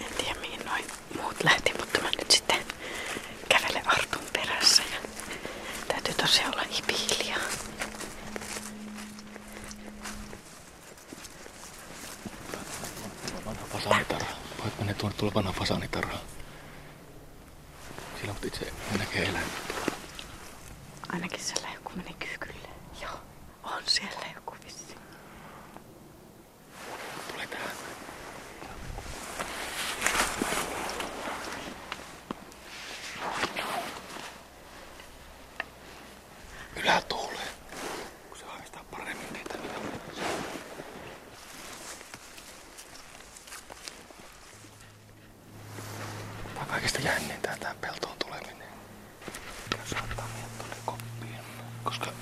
En 0.00 0.14
tiedä 0.18 0.40
mihin 0.40 0.60
noin 0.66 0.84
muut 1.16 1.44
lähti, 1.44 1.72
mutta 1.78 2.00
mä 2.00 2.10
nyt 2.18 2.30
sitten 2.30 2.64
kävelen 3.48 3.88
Artun 3.88 4.24
perässä 4.32 4.82
ja 4.82 4.98
täytyy 5.88 6.14
tosiaan 6.14 6.54
olla. 6.54 6.60
Vanha 13.46 13.66
fasaanitarha. 13.72 14.32
Voit 14.62 14.78
mennä 14.78 14.94
tuonne 14.94 15.18
tuolla 15.18 15.34
vanha 15.34 15.52
fasaanitarha. 15.52 16.18
Siellä 18.16 18.32
mutta 18.32 18.46
itse 18.46 18.72
näkee 18.98 19.22
eläimet. 19.22 19.52
Ainakin 21.12 21.40
siellä 21.40 21.68
joku 21.74 21.90
meni 21.96 22.14
kyykylle. 22.18 22.68
Joo, 23.02 23.20
on 23.62 23.82
siellä 23.86 24.26
joku 24.34 24.56
vissi. 24.64 24.94
Tulee 27.32 27.46
tähän. 27.46 27.70
Ylätuuleen. 36.76 37.48
Kun 38.28 38.38
se 38.38 38.44
haistaa 38.44 38.84
paremmin 38.90 39.32
niitä. 39.32 39.54
Tää 46.54 46.62
on 46.62 46.66
kaikista 46.66 47.00
jännintä 47.00 47.56
tää 47.60 47.74
peltoon 47.80 48.16
tuleminen. 48.18 48.68
Ja 49.70 49.78
saattaa 49.90 50.28
mennä 50.28 50.48
tuonne 50.58 50.76
koppiin. 50.84 51.40
Koska 51.84 52.12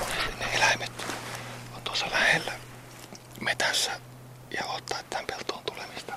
monesti 0.00 0.34
ne 0.40 0.54
eläimet 0.54 1.06
on 1.76 1.82
tuossa 1.82 2.10
lähellä 2.10 2.52
metässä 3.40 4.00
ja 4.50 4.64
odottaa 4.64 4.98
tämän 5.10 5.26
peltoon 5.26 5.64
tulemista. 5.64 6.12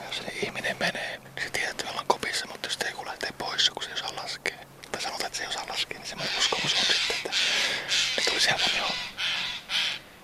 Ja 0.00 0.06
jos 0.06 0.16
sinne 0.16 0.32
ihminen 0.32 0.76
menee, 0.80 1.18
niin 1.18 1.44
se 1.44 1.50
tietää, 1.50 1.70
että 1.70 1.84
me 1.84 1.90
ollaan 1.90 2.06
kopissa, 2.06 2.46
mutta 2.46 2.66
jos 2.66 2.72
sitten 2.72 2.90
joku 2.90 3.06
lähtee 3.06 3.32
pois, 3.38 3.70
kun 3.70 3.82
se 3.82 3.88
ei 3.88 3.94
osaa 3.94 4.16
laskea, 4.16 4.56
tai 4.92 5.02
sanotaan, 5.02 5.26
että 5.26 5.36
se 5.38 5.42
ei 5.44 5.48
osaa 5.48 5.68
laskea, 5.68 5.98
niin 5.98 6.08
semmoinen 6.08 6.38
uskomus 6.38 6.72
on 6.74 6.78
sitten, 6.86 7.16
että 7.16 7.30
ne 8.16 8.24
tulisi 8.24 8.50
helpommin, 8.50 8.82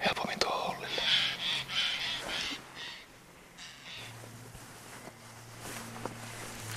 helpommin 0.07 0.38
tuohon 0.38 0.66
hollille. 0.76 1.02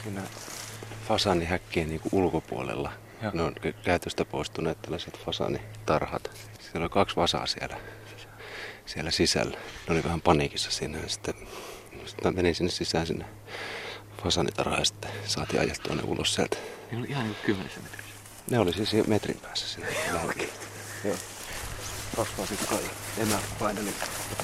Siinä 0.03 0.21
fasaanihäkkien 1.15 1.89
niin 1.89 2.01
ulkopuolella 2.11 2.91
ne 3.33 3.41
on 3.41 3.55
käytöstä 3.83 4.25
poistuneet 4.25 4.81
tällaiset 4.81 5.19
fasaanitarhat. 5.25 6.31
Siellä 6.59 6.83
on 6.83 6.89
kaksi 6.89 7.15
vasaa 7.15 7.45
siellä 7.45 7.77
siellä 8.85 9.11
sisällä. 9.11 9.57
Ne 9.57 9.93
oli 9.93 10.03
vähän 10.03 10.21
paniikissa 10.21 10.71
siinä 10.71 10.97
ja 10.97 11.09
sitten, 11.09 11.33
sitten 12.05 12.35
menin 12.35 12.55
sinne 12.55 12.71
sisään 12.71 13.07
sinne 13.07 13.25
fasanitarhaan 14.23 14.81
ja 14.81 14.85
sitten 14.85 15.11
saatiin 15.25 15.61
ajettua 15.61 15.95
ne 15.95 16.03
ulos 16.05 16.33
sieltä. 16.33 16.57
Ne 16.91 16.97
oli 16.97 17.07
ihan 17.09 17.23
niin 17.23 17.37
kymmenessä 17.45 17.79
metrissä. 17.81 18.13
Ne 18.49 18.59
oli 18.59 18.73
siis 18.73 19.07
metrin 19.07 19.39
päässä 19.41 19.67
siinä. 19.67 19.87
Lähellä. 20.13 20.33
Joo. 21.03 21.15
Rasvaa 22.17 22.45
sitten 22.45 22.67
kai 22.67 22.89
emä 23.17 23.39
paineli. 23.59 23.93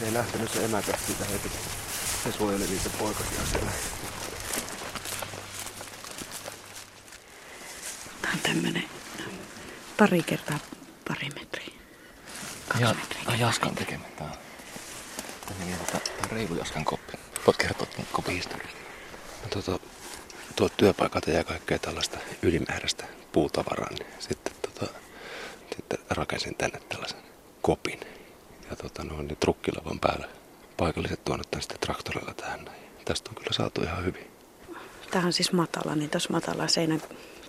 Ei 0.01 0.13
lähtenyt 0.13 0.51
se 0.51 0.65
emäkä 0.65 0.93
siitä 1.07 1.25
heti. 1.25 1.51
Se 2.23 2.31
suojeli 2.31 2.67
niitä 2.67 2.89
poikasia 2.99 3.45
siellä. 3.51 3.71
Tämä 8.21 8.34
on 8.34 8.39
tämmönen 8.53 8.83
pari 9.97 10.23
kertaa 10.23 10.59
pari 11.07 11.29
metriä. 11.39 11.73
Kaksi 12.67 12.83
Ja, 12.83 12.93
metriä. 12.93 13.21
ai 13.25 13.39
Jaskan 13.39 13.75
tekemä. 13.75 14.03
Tää 14.17 14.27
on, 14.27 14.33
tää 15.47 15.77
tota, 15.77 15.91
tää 15.91 16.15
on 16.23 16.31
reilu 16.31 16.55
Jaskan 16.55 16.85
koppi. 16.85 17.13
Voit 17.47 17.57
kertoa 17.57 17.85
tämän 17.85 18.07
kopin 18.11 18.35
historiasta. 18.35 18.77
No, 19.43 19.49
tota, 19.49 19.79
tuo 20.55 20.69
työpaikalta 20.69 21.31
jää 21.31 21.43
kaikkea 21.43 21.79
tällaista 21.79 22.17
ylimääräistä 22.41 23.05
puutavaraa, 23.31 23.89
niin 23.89 24.07
sitten, 24.19 24.53
tota, 24.61 24.93
sitten 25.75 25.99
rakensin 26.09 26.55
tänne 26.55 26.79
tällaisen 26.89 27.19
kopin. 27.61 27.99
Ja 28.69 28.75
tota, 28.75 29.03
no, 29.03 29.21
niin 29.21 29.37
trukkilavan 29.37 29.99
päällä 29.99 30.29
paikalliset 30.77 31.25
tuonut 31.25 31.51
tämän 31.51 31.61
sitten 31.61 31.79
traktorilla 31.79 32.33
tähän. 32.33 32.69
Tästä 33.05 33.29
on 33.29 33.35
kyllä 33.35 33.53
saatu 33.53 33.81
ihan 33.81 34.05
hyvin. 34.05 34.31
Tämä 35.11 35.25
on 35.25 35.33
siis 35.33 35.51
matala, 35.53 35.95
niin 35.95 36.09
tuossa 36.09 36.33
matala 36.33 36.67
seinän 36.67 37.01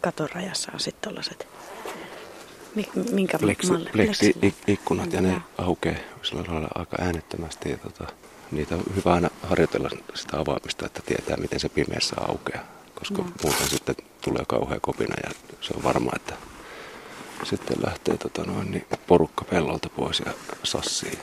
katorajassa 0.03 0.71
on 0.75 0.81
sitten 0.81 1.11
tollaset, 1.11 1.49
mi- 2.75 2.91
minkä 3.13 3.39
Pleksi, 3.39 3.73
malli? 3.73 3.91
pleksi 3.93 4.35
ikkunat 4.67 5.13
ja 5.13 5.21
ne 5.21 5.29
Joo. 5.31 5.41
aukeaa 5.59 5.97
sillä 6.23 6.45
lailla 6.49 6.69
aika 6.75 6.97
äänettömästi. 7.01 7.71
Ja 7.71 7.77
tota, 7.79 8.07
niitä 8.51 8.75
on 8.75 8.83
hyvä 8.97 9.13
aina 9.15 9.31
harjoitella 9.43 9.91
sitä 10.15 10.39
avaamista, 10.41 10.87
että 10.87 11.03
tietää 11.07 11.37
miten 11.37 11.61
se 11.61 11.69
pimeässä 11.69 12.17
aukeaa. 12.29 12.65
Koska 12.95 13.19
Joo. 13.19 13.29
muuten 13.43 13.69
sitten 13.69 13.95
tulee 14.21 14.45
kauhea 14.49 14.81
kopina 14.81 15.15
ja 15.25 15.31
se 15.61 15.73
on 15.77 15.83
varma, 15.83 16.11
että 16.17 16.35
sitten 17.45 17.77
lähtee 17.87 18.17
tota 18.17 18.43
noin, 18.43 18.71
niin 18.71 18.87
porukka 19.07 19.45
pellolta 19.45 19.89
pois 19.89 20.23
ja 20.27 20.33
sassiin. 20.63 21.19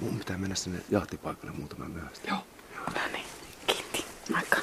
Mun 0.00 0.18
pitää 0.18 0.38
mennä 0.38 0.54
sinne 0.56 0.78
jahtipaikalle 0.90 1.52
muutaman 1.58 1.90
myöhäistä. 1.90 2.28
Joo. 2.28 2.38
No 2.94 3.00
niin, 3.12 3.26
kiitti. 3.66 4.04
Moikka. 4.32 4.56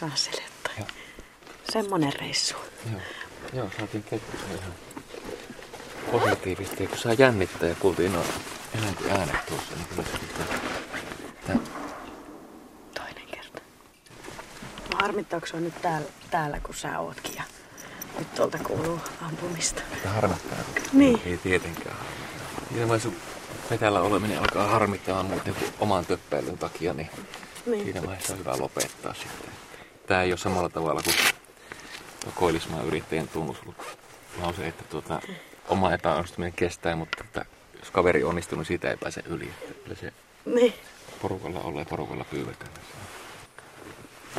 Johannes 0.00 0.26
Aaseletta. 0.28 0.70
Joo. 0.78 0.86
Semmonen 1.72 2.12
reissu. 2.12 2.54
Joo, 2.92 3.00
Joo 3.52 3.70
saatiin 3.78 4.02
kettuja 4.02 4.42
ihan 4.58 4.72
positiivisesti. 6.12 6.86
Kun 6.86 6.98
saa 6.98 7.12
jännittää 7.12 7.68
ja 7.68 7.74
kuultiin 7.74 8.12
noin 8.12 8.26
eläinten 8.78 9.10
äänet 9.10 9.46
tuossa, 9.46 9.74
niin 9.74 9.86
kyllä 9.88 10.02
se 10.02 10.18
Toinen 12.94 13.26
kerta. 13.34 13.60
No 14.92 14.98
harmittaako 15.02 15.46
on 15.54 15.64
nyt 15.64 15.82
täällä, 15.82 16.08
täällä, 16.30 16.60
kun 16.60 16.74
sä 16.74 16.98
ootkin 16.98 17.34
ja 17.34 17.42
nyt 18.18 18.34
tuolta 18.34 18.58
kuuluu 18.58 19.00
ampumista. 19.22 19.82
tää 20.02 20.12
harmittaa. 20.12 20.58
Niin. 20.92 21.22
Ei 21.26 21.36
tietenkään 21.36 21.96
harmittaa. 21.96 22.68
Siinä 22.68 22.88
vaiheessa, 22.88 23.08
metällä 23.70 24.00
oleminen 24.00 24.38
alkaa 24.38 24.66
harmittaa 24.68 25.22
muuten 25.22 25.56
oman 25.78 26.06
töppäilyn 26.06 26.58
takia, 26.58 26.94
niin, 26.94 27.10
Niin. 27.66 27.84
siinä 27.84 28.06
vaiheessa 28.06 28.32
on 28.32 28.38
hyvä 28.38 28.58
lopettaa 28.58 29.14
sitten. 29.14 29.67
Tää 30.08 30.22
ei 30.22 30.30
ole 30.32 30.38
samalla 30.38 30.68
tavalla 30.68 31.02
kuin 31.02 31.14
tuo 32.24 32.32
Koilismaan 32.34 32.86
yrittäjän 32.86 33.28
tunnuslause, 33.28 34.66
että 34.66 34.84
tuota, 34.90 35.20
oma 35.68 35.92
epäonnistuminen 35.92 36.52
kestää, 36.52 36.96
mutta 36.96 37.24
että 37.24 37.44
jos 37.78 37.90
kaveri 37.90 38.24
onnistuu, 38.24 38.58
niin 38.58 38.66
siitä 38.66 38.90
ei 38.90 38.96
pääse 38.96 39.22
yli. 39.26 39.50
Että 39.62 39.82
kyllä 39.84 39.96
se 39.96 40.12
Niin. 40.44 40.74
porukalla 41.22 41.60
ollaan 41.60 41.78
ja 41.80 41.84
porukalla 41.90 42.24
pyydetään. 42.24 42.70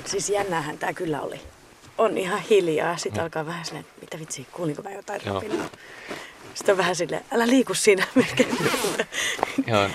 Siis 0.05 0.29
jännäähän 0.29 0.77
tää 0.77 0.93
kyllä 0.93 1.21
oli. 1.21 1.41
On 1.97 2.17
ihan 2.17 2.39
hiljaa. 2.39 2.97
Sitten 2.97 3.23
alkaa 3.23 3.45
vähän 3.45 3.65
silleen, 3.65 3.86
että 3.86 4.01
mitä 4.01 4.19
vitsi, 4.19 4.47
kuulinko 4.51 4.82
mä 4.82 4.91
jotain 4.91 5.21
Joo. 5.25 5.36
rapinaa. 5.36 5.69
Sitten 6.53 6.73
on 6.73 6.77
vähän 6.77 6.95
silleen, 6.95 7.25
älä 7.32 7.47
liiku 7.47 7.73
siinä 7.73 8.08
melkein. 8.15 8.58
Joo, 9.67 9.89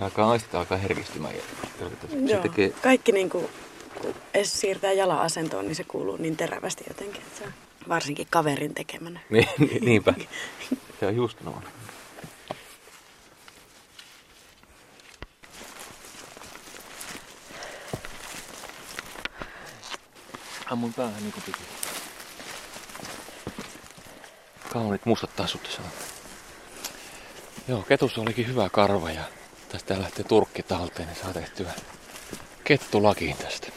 alkaa 0.00 0.30
aistit 0.30 0.54
alkaa 0.54 0.78
herkistymään. 0.78 1.34
Ja 1.36 1.42
se 2.10 2.16
Joo. 2.32 2.42
tekee, 2.42 2.70
Kaikki 2.70 3.12
niinku, 3.12 3.50
kun 4.02 4.14
edes 4.34 4.60
siirtää 4.60 4.92
jala 4.92 5.20
asentoon, 5.22 5.64
niin 5.64 5.74
se 5.74 5.84
kuuluu 5.84 6.16
niin 6.16 6.36
terävästi 6.36 6.84
jotenkin. 6.88 7.22
Että 7.22 7.38
se 7.38 7.44
on 7.44 7.52
varsinkin 7.88 8.26
kaverin 8.30 8.74
tekemänä. 8.74 9.20
niin, 9.30 9.48
niin- 9.58 9.84
niinpä. 9.84 10.14
Se 11.00 11.06
on 11.06 11.16
just 11.16 11.40
noin. 11.40 11.64
Ammun 20.70 20.94
päähän 20.94 21.22
niin 21.22 21.32
kuin 21.32 21.42
piti. 21.46 21.58
Kaunit 24.72 25.06
mustat 25.06 25.36
tassut 25.36 25.62
tässä 25.62 25.82
on. 25.82 25.88
Joo, 27.68 27.82
ketussa 27.82 28.20
olikin 28.20 28.46
hyvä 28.46 28.68
karva 28.68 29.10
ja 29.10 29.22
tästä 29.68 29.98
lähtee 29.98 30.24
turkki 30.24 30.62
talteen, 30.62 31.08
niin 31.08 31.18
saa 31.22 31.32
tehtyä 31.32 31.72
kettulakiin 32.64 33.36
tästä. 33.36 33.71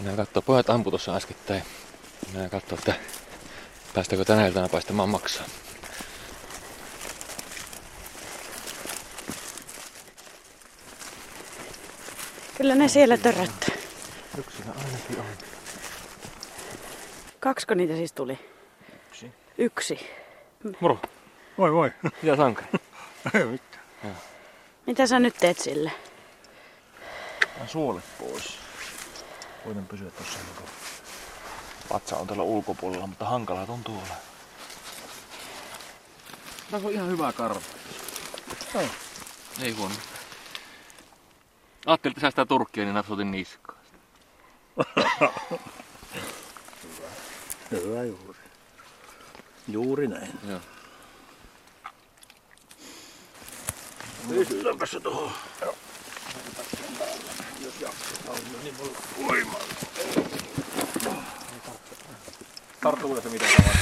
Mennään 0.00 0.16
katsoa, 0.16 0.42
pojat 0.42 0.70
ampu 0.70 0.90
tuossa 0.90 1.16
äskettäin. 1.16 1.62
Mennään 2.26 2.50
katsoa, 2.50 2.78
että 2.78 2.94
päästäkö 3.94 4.24
tänä 4.24 4.46
iltana 4.46 4.68
paistamaan 4.68 5.08
maksaa. 5.08 5.46
Kyllä 12.56 12.74
ne 12.74 12.88
siellä 12.88 13.16
törröttää. 13.16 13.74
Yksinä 14.38 14.72
ainakin 14.78 15.18
on. 15.20 15.26
Kaksiko 17.40 17.74
niitä 17.74 17.96
siis 17.96 18.12
tuli? 18.12 18.38
Yksi. 19.10 19.32
Yksi. 19.58 20.10
Moro, 20.80 20.98
Voi 21.58 21.72
voi. 21.72 21.92
mitä 22.22 22.36
sankari? 22.36 22.68
Ei 23.34 23.44
mitään. 23.44 24.16
Mitä 24.86 25.06
sä 25.06 25.18
nyt 25.18 25.34
teet 25.40 25.58
sille? 25.58 25.92
Mä 27.60 27.66
suolet 27.66 28.04
pois. 28.18 28.59
Voin 29.64 29.86
pysyä 29.86 30.10
tuossa 30.10 30.38
niin 30.38 30.70
vatsa 31.92 32.16
on 32.16 32.26
tuolla 32.26 32.42
ulkopuolella, 32.42 33.06
mutta 33.06 33.24
hankalaa 33.24 33.66
tuntuu 33.66 33.96
olla. 33.96 34.14
Tässä 36.70 36.88
on 36.88 36.92
ihan 36.94 37.08
hyvä 37.08 37.32
karva. 37.32 37.60
Ei 39.62 39.72
huono. 39.72 39.94
Ajattelin, 41.86 42.12
että 42.12 42.20
säästää 42.20 42.46
turkkia, 42.46 42.84
niin 42.84 42.94
napsutin 42.94 43.30
niskaan. 43.30 43.78
Hyvä 47.70 48.04
juuri. 48.04 48.38
Juuri 49.68 50.08
näin. 50.08 50.38
Joo. 50.48 50.60
Pystytäänpä 54.28 54.86
se 54.86 55.00
tuohon. 55.00 55.32
Tarttuuko 62.80 63.20
se 63.20 63.28
mitään 63.28 63.50
tavaa? 63.56 63.72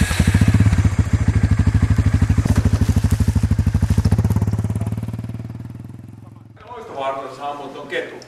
Loistovaarassa 6.70 7.37
saa 7.37 7.50
ammua 7.50 7.68
tuon 7.68 7.88
ketun. 7.88 8.20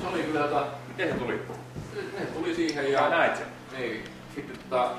Se 0.00 0.06
oli 0.12 0.22
kyllä 0.22 0.40
tota... 0.40 0.66
Miten 0.88 1.08
se 1.12 1.14
tuli? 1.14 1.40
Ne 2.18 2.26
tuli 2.26 2.54
siihen 2.54 2.92
Ja 2.92 3.00
ja... 3.00 3.08
näit 3.08 3.36
sen. 3.36 3.46
Niin. 3.78 4.04
Sitten 4.34 4.58
tota... 4.58 4.90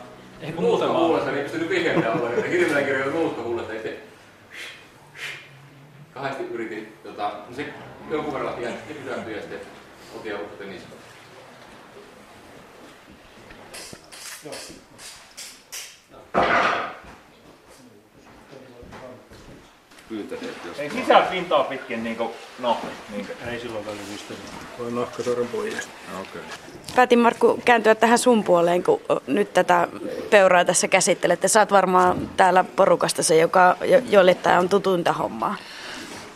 Ehkä 0.41 0.62
muuten 0.62 0.89
vaan. 0.89 1.00
Nuuskahuulessa, 1.00 1.32
niin 1.32 1.38
ei 1.38 1.44
pystynyt 1.44 1.70
vihreätä 1.70 2.12
olla. 2.12 2.30
Hirveänä 2.50 2.82
kirjoilla 2.82 3.13
nuuskahuulessa, 3.13 3.74
niin 3.74 3.84
se... 3.84 4.00
Kahdesti 6.13 6.44
yritin, 6.44 6.98
tota... 7.04 7.30
no 7.30 7.41
Se 7.56 7.74
jonkun 8.10 8.34
verran 8.34 8.62
jäänyt 8.62 8.88
pysähtyä 8.88 9.36
ja 9.36 9.42
sitten 9.42 9.60
otin 10.16 10.32
ja 10.32 10.38
uppotin 10.40 10.70
niskaan. 10.70 11.02
Pyytäneet, 20.10 20.56
jos 20.66 20.80
Ei 20.80 20.90
sisään 20.90 21.28
pintaa 21.28 21.64
pitkin 21.64 22.04
niinku, 22.04 22.32
no, 22.60 22.78
niinku. 23.10 23.34
Ei 23.48 23.60
silloin 23.60 23.86
välivistä. 23.86 24.34
Voi 24.80 24.92
nahkasorren 24.92 25.48
pojasta. 25.48 25.92
Okei. 26.22 26.42
Päätin 26.96 27.20
Markku 27.20 27.60
kääntyä 27.66 27.96
tähän 27.96 28.20
sun 28.20 28.44
puoleen, 28.44 28.84
kun 28.84 29.02
nyt 29.28 29.54
tätä 29.54 29.88
peuraa 30.30 30.66
tässä 30.66 30.88
käsittelette. 30.88 31.48
Sä 31.48 31.60
oot 31.60 31.72
varmaan 31.72 32.30
täällä 32.38 32.64
porukasta 32.64 33.24
se, 33.24 33.38
joka, 33.38 33.78
jo- 33.82 34.02
jolle 34.10 34.36
tämä 34.36 34.60
on 34.60 34.70
tutuinta 34.70 35.14
hommaa. 35.14 35.56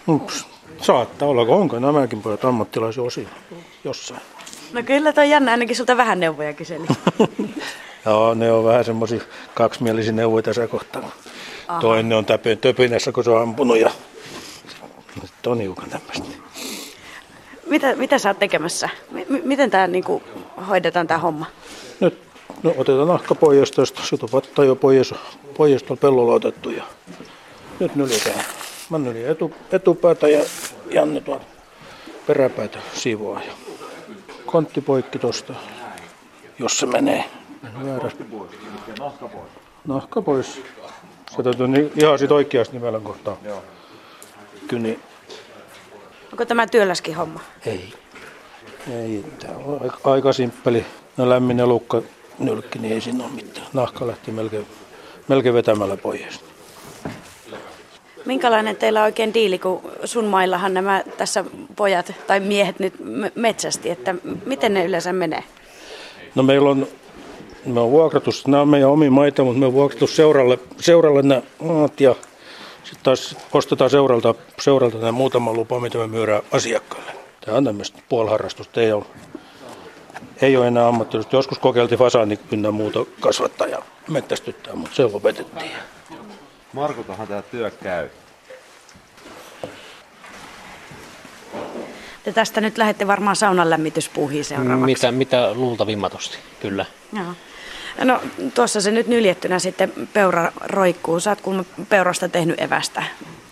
Ups. 0.08 0.55
Saattaa 0.82 1.28
olla, 1.28 1.42
onko 1.42 1.80
nämäkin 1.80 2.22
pojat 2.22 2.46
ammattilaisia 2.46 3.04
osia 3.04 3.28
jossain. 3.84 4.22
No 4.74 4.84
kyllä 4.84 5.14
toi 5.14 5.30
jännä, 5.30 5.52
ainakin 5.52 5.76
sulta 5.76 5.98
vähän 5.98 6.20
neuvoja 6.20 6.54
kyseli. 6.54 6.86
Joo, 8.06 8.34
ne 8.34 8.52
on 8.52 8.66
vähän 8.66 8.86
semmoisia 8.86 9.22
kaksimielisiä 9.54 10.12
neuvoja 10.12 10.44
tässä 10.44 10.68
kohtaa. 10.68 11.12
Toinen 11.82 12.18
on 12.18 12.26
täpö, 12.26 12.56
töpinässä, 12.56 13.12
kun 13.12 13.24
se 13.24 13.30
on 13.30 13.42
ampunut 13.42 13.78
ja 13.80 13.92
sitten 15.22 15.52
on 15.52 15.62
hiukan 15.62 15.90
tämmöistä. 15.90 16.26
Mitä, 17.68 17.96
mitä 17.96 18.18
sä 18.18 18.30
oot 18.30 18.40
tekemässä? 18.40 18.90
M- 19.12 19.36
miten 19.44 19.72
tämä 19.72 19.88
niinku, 19.88 20.24
hoidetaan 20.70 21.08
tämä 21.08 21.18
homma? 21.18 21.46
Nyt 22.00 22.20
no, 22.64 22.74
otetaan 22.78 23.08
nahka 23.08 23.36
pois 23.36 23.72
tuosta, 23.72 24.02
situpatta 24.04 24.64
jo 24.64 24.76
pois, 24.76 25.14
pois 25.58 25.84
tuolla 25.84 26.02
pellolla 26.02 26.34
otettu 26.34 26.70
ja 26.70 26.84
nyt 27.80 27.96
nyljetään. 27.96 28.46
Nyljän 28.90 29.32
etu, 29.32 29.54
etupäätä 29.72 30.28
ja 30.28 30.44
Janne 30.92 31.22
tuolta 31.22 31.46
peräpäätä 32.28 32.80
siivoo 32.94 33.40
ja 33.40 33.52
kontti 34.46 34.82
poikki 34.82 35.20
tosta, 35.20 35.54
jos 36.60 36.78
se 36.78 36.86
menee. 36.86 37.26
Väärästä. 37.86 38.24
Nahka 39.00 39.28
pois. 39.28 39.50
Nahka 39.88 40.22
pois. 40.22 40.62
Se 41.36 41.44
täytyy 41.44 41.92
ihan 41.96 42.20
sit 42.20 42.32
oikeasti 42.32 42.74
nimellä 42.74 43.00
kohtaa. 43.00 43.38
Joo. 43.44 43.64
Kyni. 44.68 45.00
Onko 46.32 46.46
tämä 46.46 46.68
työläskin 46.68 47.16
homma? 47.16 47.40
Ei. 47.66 47.94
Ei, 48.92 49.26
tämä 49.40 49.58
on 49.66 49.82
aika, 49.82 49.98
aika 50.04 50.34
simppeli. 50.34 50.86
No 51.18 51.30
lämmin 51.30 51.60
elukka 51.60 52.02
nylkki, 52.40 52.80
niin 52.80 52.94
ei 52.94 53.02
siinä 53.02 53.24
ole 53.24 53.32
mitään. 53.32 53.68
Nahka 53.74 54.08
lähti 54.08 54.32
melkein, 54.32 54.68
melkein 55.28 55.56
vetämällä 55.56 55.98
pois. 55.98 56.40
Minkälainen 58.26 58.76
teillä 58.76 59.00
on 59.00 59.06
oikein 59.06 59.34
diili, 59.34 59.60
kun 59.60 59.82
sun 60.06 60.26
maillahan 60.26 60.74
nämä 60.74 61.04
tässä 61.18 61.44
pojat 61.76 62.14
tai 62.28 62.40
miehet 62.40 62.80
nyt 62.80 62.94
metsästi, 63.36 63.90
että 63.90 64.16
miten 64.46 64.74
ne 64.74 64.86
yleensä 64.86 65.14
menee? 65.14 65.44
No 66.36 66.44
meillä 66.44 66.70
on, 66.70 66.88
me 67.66 67.80
on 67.80 67.92
vuokrattu, 67.92 68.32
nämä 68.48 68.62
on 68.62 68.70
meidän 68.70 68.90
omi 68.90 69.10
maita, 69.10 69.44
mutta 69.44 69.60
me 69.60 69.66
on 69.66 69.74
vuokrattu 69.74 70.08
seuralle, 70.08 70.60
seuralle 70.78 71.22
nämä 71.22 71.42
maat 71.60 72.02
ja 72.02 72.16
sitten 72.84 73.04
taas 73.04 73.38
ostetaan 73.54 73.90
seuralta, 73.90 74.36
seuralta 74.62 74.98
nämä 74.98 75.12
muutama 75.12 75.54
lupa, 75.54 75.80
mitä 75.80 75.98
me 75.98 76.08
myydään 76.08 76.42
asiakkaille. 76.52 77.12
Tämä 77.46 77.58
on 77.58 77.64
tämmöistä 77.64 78.00
puoliharrastusta, 78.10 78.82
ei 78.82 78.92
ole, 78.92 79.06
ei 80.42 80.58
ole 80.58 80.68
enää 80.68 80.88
ammattilaista. 80.88 81.36
Joskus 81.36 81.60
kokeiltiin 81.60 82.00
fasaani 82.00 82.40
ynnä 82.52 82.72
muuta 82.72 83.06
kasvattaa 83.20 83.68
ja 83.68 83.80
mettästyttää, 84.10 84.76
mutta 84.76 84.96
se 84.96 85.04
lopetettiin. 85.04 85.72
Markultahan 86.76 87.28
tämä 87.28 87.42
työ 87.42 87.72
käy. 87.72 88.10
Ja 92.26 92.34
tästä 92.34 92.62
nyt 92.62 92.78
lähdette 92.78 93.08
varmaan 93.08 93.36
saunan 93.36 93.70
lämmityspuuhiin 93.70 94.46
seuraavaksi. 94.46 94.86
Mitä, 94.86 95.12
mitä 95.12 95.54
luultavimmatosti, 95.54 96.38
kyllä. 96.60 96.86
Joo. 97.14 97.26
No 98.04 98.22
tuossa 98.54 98.82
se 98.82 98.92
nyt 98.92 99.08
nyljettynä 99.08 99.60
sitten 99.60 99.94
peura 100.14 100.52
roikkuu. 100.64 101.20
Sä 101.20 101.32
oot 101.32 101.42
kuulemma 101.42 101.66
peurasta 101.90 102.30
tehnyt 102.30 102.62
evästä. 102.62 103.04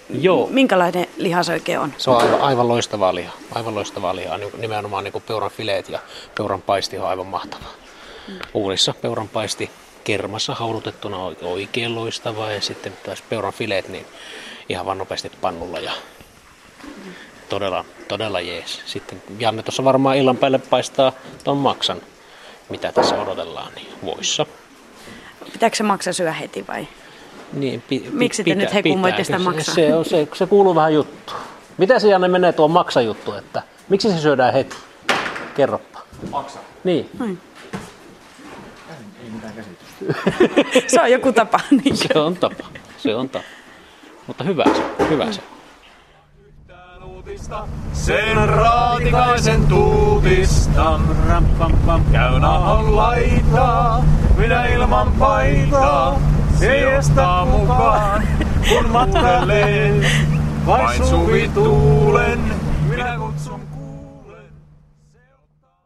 Joo. 0.09 0.47
Minkälainen 0.51 1.07
liha 1.17 1.43
se 1.43 1.53
oikein 1.53 1.79
on? 1.79 1.93
Se 1.97 2.09
on 2.09 2.21
aivan, 2.21 2.41
aivan 2.41 2.67
loistavaa 2.67 3.15
lihaa. 3.15 3.37
Aivan 3.55 3.75
loistavaa 3.75 4.15
lihaa. 4.15 4.37
Niin- 4.37 4.51
Nimenomaan 4.61 5.03
niin 5.03 5.11
kuin 5.11 5.23
peuran 5.27 5.51
fileet 5.51 5.89
ja 5.89 5.99
peuran 6.37 6.61
paisti 6.61 6.97
on 6.97 7.07
aivan 7.07 7.27
mahtavaa. 7.27 7.71
Uunissa 8.53 8.93
peuran 9.01 9.27
paisti 9.27 9.69
kermassa 10.03 10.55
haudutettuna 10.55 11.17
oikein 11.41 11.95
loistavaa 11.95 12.51
ja 12.51 12.61
sitten 12.61 12.93
taas 13.05 13.21
peuran 13.21 13.53
fileet 13.53 13.87
niin 13.87 14.05
ihan 14.69 14.85
vaan 14.85 14.97
nopeasti 14.97 15.31
pannulla 15.41 15.79
ja 15.79 15.91
todella, 17.49 17.85
todella 18.07 18.41
jees. 18.41 18.81
Sitten 18.85 19.23
Janne 19.39 19.63
tuossa 19.63 19.83
varmaan 19.83 20.17
illan 20.17 20.37
päälle 20.37 20.59
paistaa 20.59 21.11
ton 21.43 21.57
maksan, 21.57 22.01
mitä 22.69 22.91
tässä 22.91 23.21
odotellaan, 23.21 23.73
niin 23.75 23.87
voissa. 24.05 24.45
Pitääkö 25.53 25.75
se 25.75 25.83
maksa 25.83 26.13
syö 26.13 26.31
heti 26.31 26.67
vai? 26.67 26.87
Niin, 27.53 27.81
pi, 27.81 28.09
Miksi 28.11 28.43
te 28.43 28.55
nyt 28.55 28.73
hekummoitte 28.73 29.23
sitä 29.23 29.39
maksaa? 29.39 29.75
Se, 29.75 29.95
on, 29.95 30.05
se, 30.05 30.27
se 30.33 30.45
kuuluu 30.45 30.75
vähän 30.75 30.93
juttu. 30.93 31.33
Mitä 31.77 31.99
se 31.99 32.07
Janne 32.07 32.27
menee 32.27 32.53
tuon 32.53 32.71
maksajuttu, 32.71 33.33
että 33.33 33.61
miksi 33.89 34.11
se 34.11 34.19
syödään 34.19 34.53
heti? 34.53 34.75
Kerropa. 35.55 35.99
Maksa. 36.31 36.59
Niin, 36.83 37.09
Ei 39.23 39.29
mitään 39.29 39.53
käsitystä. 39.53 39.82
Se 40.87 41.01
on 41.01 41.11
joku 41.11 41.33
tapa. 41.33 41.59
Niin. 41.71 41.97
se 41.97 42.19
on 42.19 42.35
tapa. 42.35 42.63
Se 42.97 43.15
on 43.15 43.29
tapa. 43.29 43.45
Mutta 44.27 44.43
hyvä 44.43 44.63
se, 44.63 45.05
hyvä 45.09 45.31
se. 45.31 45.41
Sen 47.93 48.49
raatikaisen 48.49 49.67
tuutista. 49.67 50.99
Käy 52.11 52.39
nahan 52.39 52.95
laitaa, 52.95 54.05
minä 54.37 54.65
ilman 54.65 55.11
paitaa. 55.19 56.19
Siestaa 56.59 57.45
mukaan, 57.45 58.27
kun 58.69 58.89
matkalee. 58.89 59.93
Vain 60.67 61.05
suvituulen, 61.07 62.39
minä 62.39 62.55
kutsun 62.55 62.62